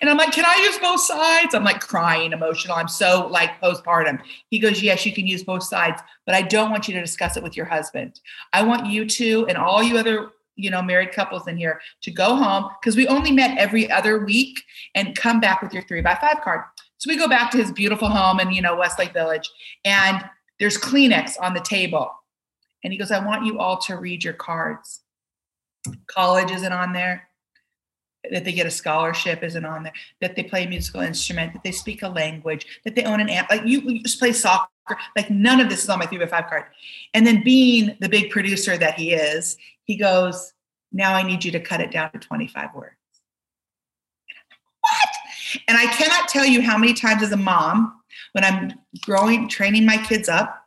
[0.00, 1.54] And I'm like, can I use both sides?
[1.54, 2.76] I'm like crying, emotional.
[2.76, 4.20] I'm so like postpartum.
[4.50, 7.36] He goes, yes, you can use both sides, but I don't want you to discuss
[7.36, 8.20] it with your husband.
[8.52, 12.10] I want you to, and all you other, you know, married couples in here to
[12.10, 14.62] go home because we only met every other week
[14.94, 16.62] and come back with your three by five card.
[16.98, 19.48] So we go back to his beautiful home in, you know, Westlake Village,
[19.84, 20.22] and
[20.58, 22.12] there's Kleenex on the table.
[22.82, 25.00] And he goes, I want you all to read your cards.
[26.06, 27.28] College isn't on there.
[28.30, 29.92] That they get a scholarship isn't on there.
[30.20, 31.54] That they play a musical instrument.
[31.54, 32.66] That they speak a language.
[32.84, 33.50] That they own an amp.
[33.50, 34.68] Like you, you just play soccer.
[35.16, 36.64] Like none of this is on my three by five card.
[37.14, 40.52] And then being the big producer that he is, he goes,
[40.92, 42.94] now I need you to cut it down to 25 words.
[44.80, 45.08] What?
[45.68, 48.00] And I cannot tell you how many times as a mom,
[48.32, 48.72] when I'm
[49.02, 50.59] growing, training my kids up,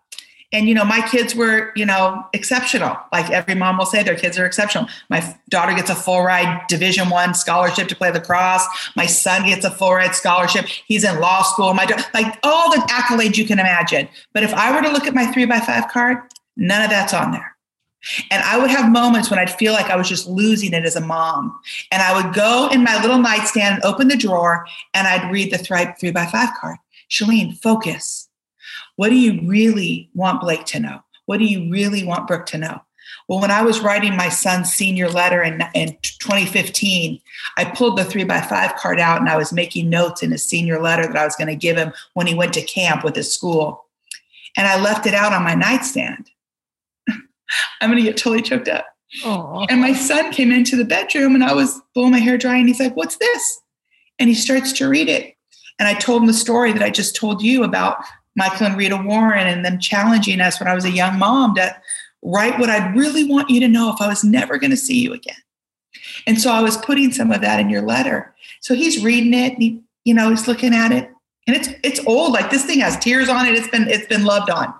[0.54, 2.96] and you know my kids were you know exceptional.
[3.12, 4.88] Like every mom will say their kids are exceptional.
[5.10, 8.66] My daughter gets a full ride division one scholarship to play lacrosse.
[8.96, 10.66] My son gets a full ride scholarship.
[10.66, 11.74] He's in law school.
[11.74, 14.08] My daughter, like all the accolades you can imagine.
[14.34, 16.20] But if i were to look at my three by five card
[16.56, 17.56] none of that's on there.
[18.30, 20.96] And I would have moments when I'd feel like I was just losing it as
[20.96, 21.58] a mom.
[21.92, 25.52] And I would go in my little nightstand and open the drawer and I'd read
[25.52, 26.78] the three, three by five card.
[27.10, 28.23] Shelene, focus.
[28.96, 31.04] What do you really want Blake to know?
[31.26, 32.82] What do you really want Brooke to know?
[33.28, 37.20] Well, when I was writing my son's senior letter in, in 2015,
[37.58, 40.44] I pulled the three by five card out and I was making notes in his
[40.44, 43.16] senior letter that I was going to give him when he went to camp with
[43.16, 43.86] his school.
[44.58, 46.30] And I left it out on my nightstand.
[47.82, 48.86] I'm going to get totally choked up.
[49.26, 49.66] Aw.
[49.70, 52.68] And my son came into the bedroom and I was blowing my hair dry and
[52.68, 53.62] he's like, What's this?
[54.20, 55.36] And he starts to read it.
[55.80, 58.04] And I told him the story that I just told you about
[58.36, 61.76] Michael and Rita Warren and them challenging us when I was a young mom to
[62.22, 65.00] write what I'd really want you to know if I was never going to see
[65.00, 65.36] you again.
[66.26, 68.34] And so I was putting some of that in your letter.
[68.62, 71.10] So he's reading it, and he, you know, he's looking at it,
[71.48, 72.34] and it's it's old.
[72.34, 73.56] Like this thing has tears on it.
[73.56, 74.74] It's been it's been loved on.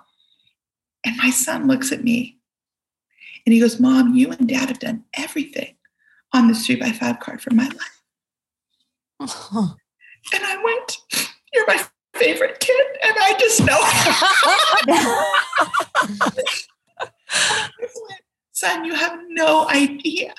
[1.04, 2.38] And my son looks at me,
[3.46, 5.76] and he goes, "Mom, you and Dad have done everything
[6.32, 7.70] on this three by five card for my
[9.20, 9.76] life."
[10.32, 11.84] And I went, You're my
[12.14, 13.80] favorite kid, and I just know.
[18.52, 20.34] Son, you have no idea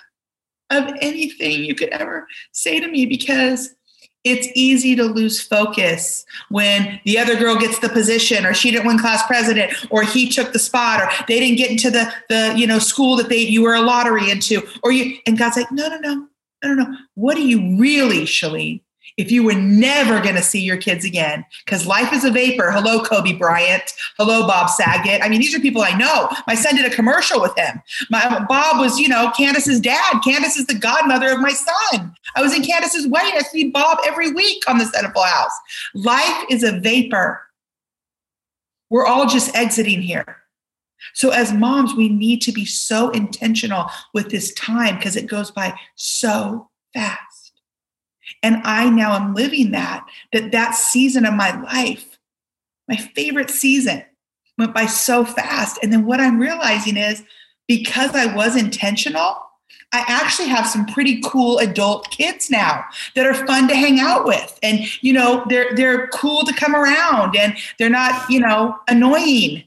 [0.72, 3.76] of anything you could ever say to me because
[4.24, 8.88] it's easy to lose focus when the other girl gets the position or she didn't
[8.88, 12.54] win class president or he took the spot or they didn't get into the the
[12.58, 15.72] you know school that they you were a lottery into or you and God's like
[15.72, 16.28] no no no
[16.64, 18.82] no no no what do you really Shelene
[19.18, 22.72] if you were never going to see your kids again because life is a vapor.
[22.72, 23.94] Hello, Kobe Bryant.
[24.18, 25.24] Hello, Bob Saget.
[25.24, 26.30] I mean, these are people I know.
[26.48, 27.82] My son did a commercial with him.
[28.10, 30.20] My Bob was, you know, Candace's dad.
[30.24, 32.14] Candace is the godmother of my son.
[32.36, 33.34] I was in Candace's wedding.
[33.36, 35.54] I see Bob every week on the set of House.
[35.94, 37.42] Life is a vapor.
[38.90, 40.38] We're all just exiting here.
[41.14, 45.52] So, as moms, we need to be so intentional with this time because it goes
[45.52, 47.35] by so fast.
[48.44, 52.18] And I now am living that, that that season of my life,
[52.88, 54.04] my favorite season,
[54.58, 55.80] went by so fast.
[55.82, 57.24] And then what I'm realizing is
[57.68, 59.38] because I was intentional,
[59.92, 62.84] I actually have some pretty cool adult kids now
[63.16, 64.60] that are fun to hang out with.
[64.62, 69.64] And, you know, they're they're cool to come around and they're not, you know, annoying.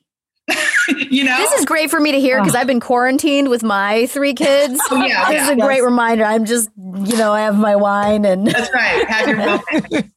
[1.10, 2.58] you know, this is great for me to hear because oh.
[2.58, 4.80] I've been quarantined with my three kids.
[4.90, 5.42] oh, yeah, this yeah.
[5.44, 5.66] is a yes.
[5.66, 6.24] great reminder.
[6.24, 9.06] I'm just, you know, I have my wine and that's right.
[9.08, 10.12] Have your moment.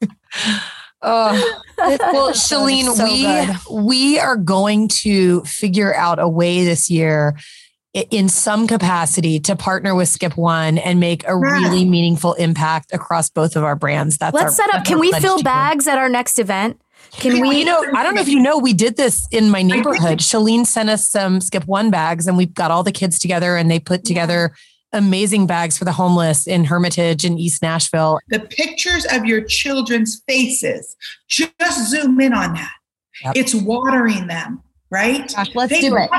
[1.03, 3.85] Oh, well, Shelene, so we good.
[3.85, 7.35] we are going to figure out a way this year
[7.93, 11.33] in some capacity to partner with Skip One and make a yeah.
[11.33, 14.17] really meaningful impact across both of our brands.
[14.17, 14.85] That's let's our, set up.
[14.85, 16.79] Can we fill bags at our next event?
[17.13, 17.59] Can we?
[17.59, 20.19] You know, I don't know if you know, we did this in my neighborhood.
[20.19, 23.69] Shelene sent us some Skip One bags, and we got all the kids together, and
[23.69, 24.55] they put together
[24.93, 28.19] amazing bags for the homeless in Hermitage in East Nashville.
[28.29, 30.95] The pictures of your children's faces,
[31.27, 32.71] just zoom in on that.
[33.23, 33.33] Yep.
[33.35, 35.31] It's watering them, right?
[35.33, 36.09] Gosh, let's they do it.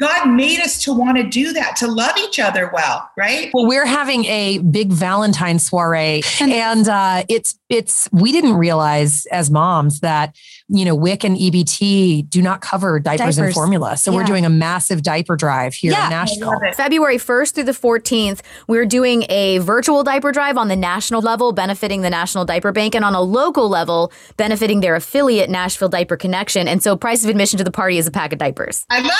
[0.00, 3.50] God made us to want to do that, to love each other well, right?
[3.52, 9.50] Well, we're having a big Valentine soiree, and uh, it's it's we didn't realize as
[9.50, 10.34] moms that
[10.70, 13.38] you know WIC and EBT do not cover diapers, diapers.
[13.38, 14.16] and formula, so yeah.
[14.16, 16.52] we're doing a massive diaper drive here yeah, in Nashville.
[16.74, 21.52] February first through the fourteenth, we're doing a virtual diaper drive on the national level,
[21.52, 26.16] benefiting the National Diaper Bank, and on a local level, benefiting their affiliate Nashville Diaper
[26.16, 26.68] Connection.
[26.68, 28.84] And so, price of admission to the party is a pack of diapers.
[28.90, 29.14] I love.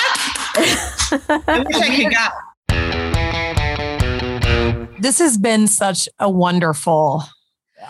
[1.47, 2.27] I wish I could go.
[4.99, 7.23] This has been such a wonderful,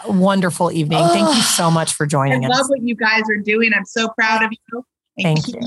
[0.07, 0.99] wonderful evening.
[1.01, 2.55] Oh, Thank you so much for joining I us.
[2.55, 3.71] I love what you guys are doing.
[3.73, 4.85] I'm so proud of you.
[5.21, 5.61] Thank you.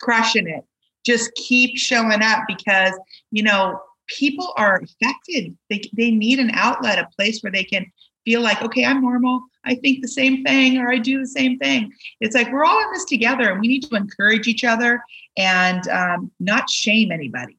[0.00, 0.64] Crushing it.
[1.04, 2.92] Just keep showing up because,
[3.30, 5.56] you know, people are affected.
[5.68, 7.86] They, they need an outlet, a place where they can
[8.24, 9.42] feel like, okay, I'm normal.
[9.64, 11.92] I think the same thing or I do the same thing.
[12.20, 15.02] It's like we're all in this together and we need to encourage each other
[15.36, 17.56] and um, not shame anybody.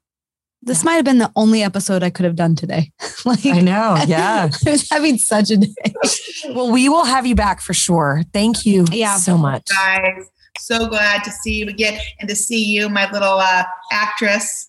[0.66, 2.90] This might have been the only episode I could have done today.
[3.24, 4.48] like I know, yeah.
[4.66, 5.74] I was having such a day.
[6.48, 8.22] well, we will have you back for sure.
[8.32, 9.16] Thank you yeah.
[9.16, 9.66] so much.
[9.66, 14.68] Guys, so glad to see you again and to see you, my little uh, actress.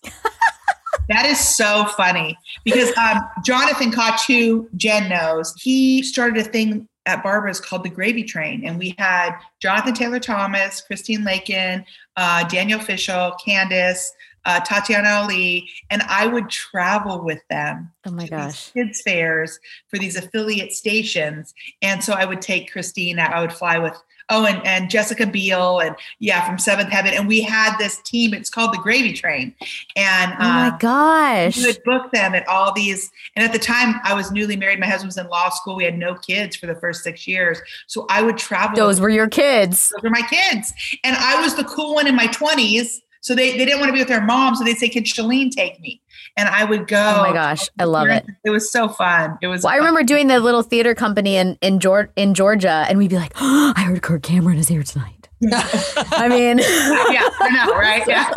[1.08, 7.22] that is so funny because um, Jonathan Katu, Jen knows, he started a thing at
[7.22, 9.30] Barbara's called the Gravy Train, and we had
[9.62, 11.84] Jonathan Taylor Thomas, Christine Lakin,
[12.16, 14.12] uh, Danielle Fishel, Candace,
[14.46, 17.92] uh, Tatiana Ali, and I would travel with them.
[18.06, 18.70] Oh my gosh.
[18.70, 21.52] Kids fairs for these affiliate stations.
[21.82, 25.80] And so I would take Christine, I would fly with oh, and, and Jessica Biel
[25.80, 27.12] and yeah, from Seventh Heaven.
[27.14, 29.54] And we had this team, it's called the Gravy Train.
[29.94, 31.56] And oh my um, gosh.
[31.56, 33.10] We would book them at all these.
[33.34, 34.80] And at the time, I was newly married.
[34.80, 35.76] My husband was in law school.
[35.76, 37.60] We had no kids for the first six years.
[37.86, 38.76] So I would travel.
[38.76, 39.92] Those were your kids.
[39.96, 40.72] Those were my kids.
[41.04, 43.00] And I was the cool one in my 20s.
[43.26, 44.54] So they, they didn't want to be with their mom.
[44.54, 46.00] So they'd say, Can Shelene take me?
[46.36, 47.14] and I would go.
[47.16, 48.24] Oh my gosh, I love it.
[48.44, 49.38] It was so fun.
[49.40, 49.64] It was.
[49.64, 53.10] Well, I remember doing the little theater company in in, Georgia, in Georgia, and we'd
[53.10, 57.74] be like, oh, "I heard Kirk Cameron is here tonight." I mean, yeah, I know,
[57.74, 58.04] right?
[58.08, 58.30] Yeah.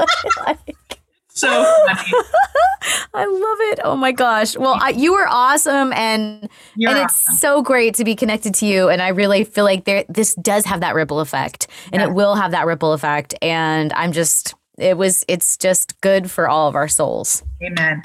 [1.29, 1.47] so
[1.87, 2.11] funny.
[3.13, 3.79] I love it.
[3.83, 4.57] Oh my gosh.
[4.57, 7.35] Well, I, you were awesome, and You're and it's awesome.
[7.35, 8.89] so great to be connected to you.
[8.89, 12.35] And I really feel like there this does have that ripple effect, and it will
[12.35, 13.35] have that ripple effect.
[13.41, 17.43] And I'm just it was it's just good for all of our souls.
[17.63, 18.01] Amen.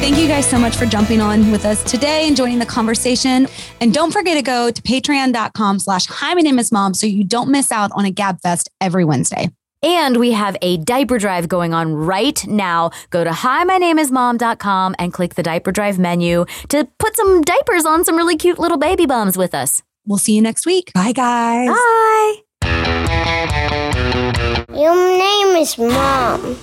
[0.00, 3.46] Thank you guys so much for jumping on with us today and joining the conversation.
[3.80, 7.22] And don't forget to go to patreon.com slash hi, my name is mom so you
[7.22, 9.50] don't miss out on a Gab Fest every Wednesday.
[9.82, 12.90] And we have a diaper drive going on right now.
[13.10, 17.16] Go to hi, my name is mom.com and click the diaper drive menu to put
[17.16, 19.82] some diapers on some really cute little baby bums with us.
[20.06, 20.92] we'll see you next week.
[20.92, 21.68] Bye, guys.
[21.68, 22.40] Bye.
[24.80, 26.56] Your name is Mom.